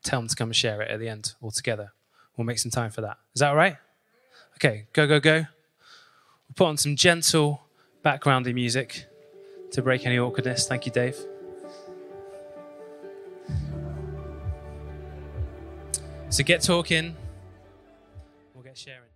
tell 0.03 0.21
them 0.21 0.29
to 0.29 0.35
come 0.35 0.49
and 0.49 0.57
share 0.57 0.81
it 0.81 0.91
at 0.91 0.99
the 0.99 1.11
end 1.11 1.35
all 1.43 1.51
together. 1.51 1.93
We'll 2.39 2.47
make 2.47 2.59
some 2.59 2.71
time 2.71 2.91
for 2.91 3.03
that. 3.03 3.19
Is 3.35 3.41
that 3.41 3.51
all 3.51 3.57
right? 3.57 3.77
Okay, 4.55 4.87
go, 4.95 5.07
go, 5.07 5.21
go. 5.21 5.45
We'll 6.49 6.55
put 6.55 6.69
on 6.69 6.79
some 6.79 6.97
gentle 6.97 7.61
backgroundy 8.03 8.55
music 8.55 9.05
to 9.73 9.83
break 9.83 10.07
any 10.07 10.19
awkwardness. 10.19 10.67
Thank 10.67 10.87
you, 10.87 10.93
Dave. 10.93 11.19
So 16.37 16.45
get 16.45 16.61
talking. 16.61 17.17
We'll 18.55 18.63
get 18.63 18.77
sharing. 18.77 19.09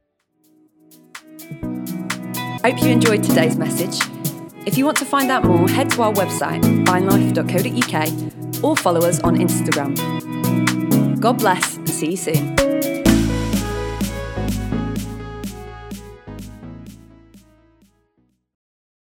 Hope 2.64 2.83
you 2.83 2.88
enjoyed 2.88 3.22
today's 3.22 3.59
message. 3.59 4.00
If 4.64 4.78
you 4.78 4.87
want 4.87 4.96
to 4.96 5.04
find 5.04 5.30
out 5.30 5.44
more, 5.44 5.68
head 5.68 5.90
to 5.90 6.00
our 6.00 6.14
website, 6.14 6.62
vinelife.co.uk, 6.87 8.64
or 8.64 8.74
follow 8.74 9.00
us 9.06 9.20
on 9.20 9.37
Instagram. 9.37 11.20
God 11.20 11.37
bless 11.37 11.76
and 11.76 11.90
see 11.90 12.12
you 12.12 12.16
soon. 12.16 12.60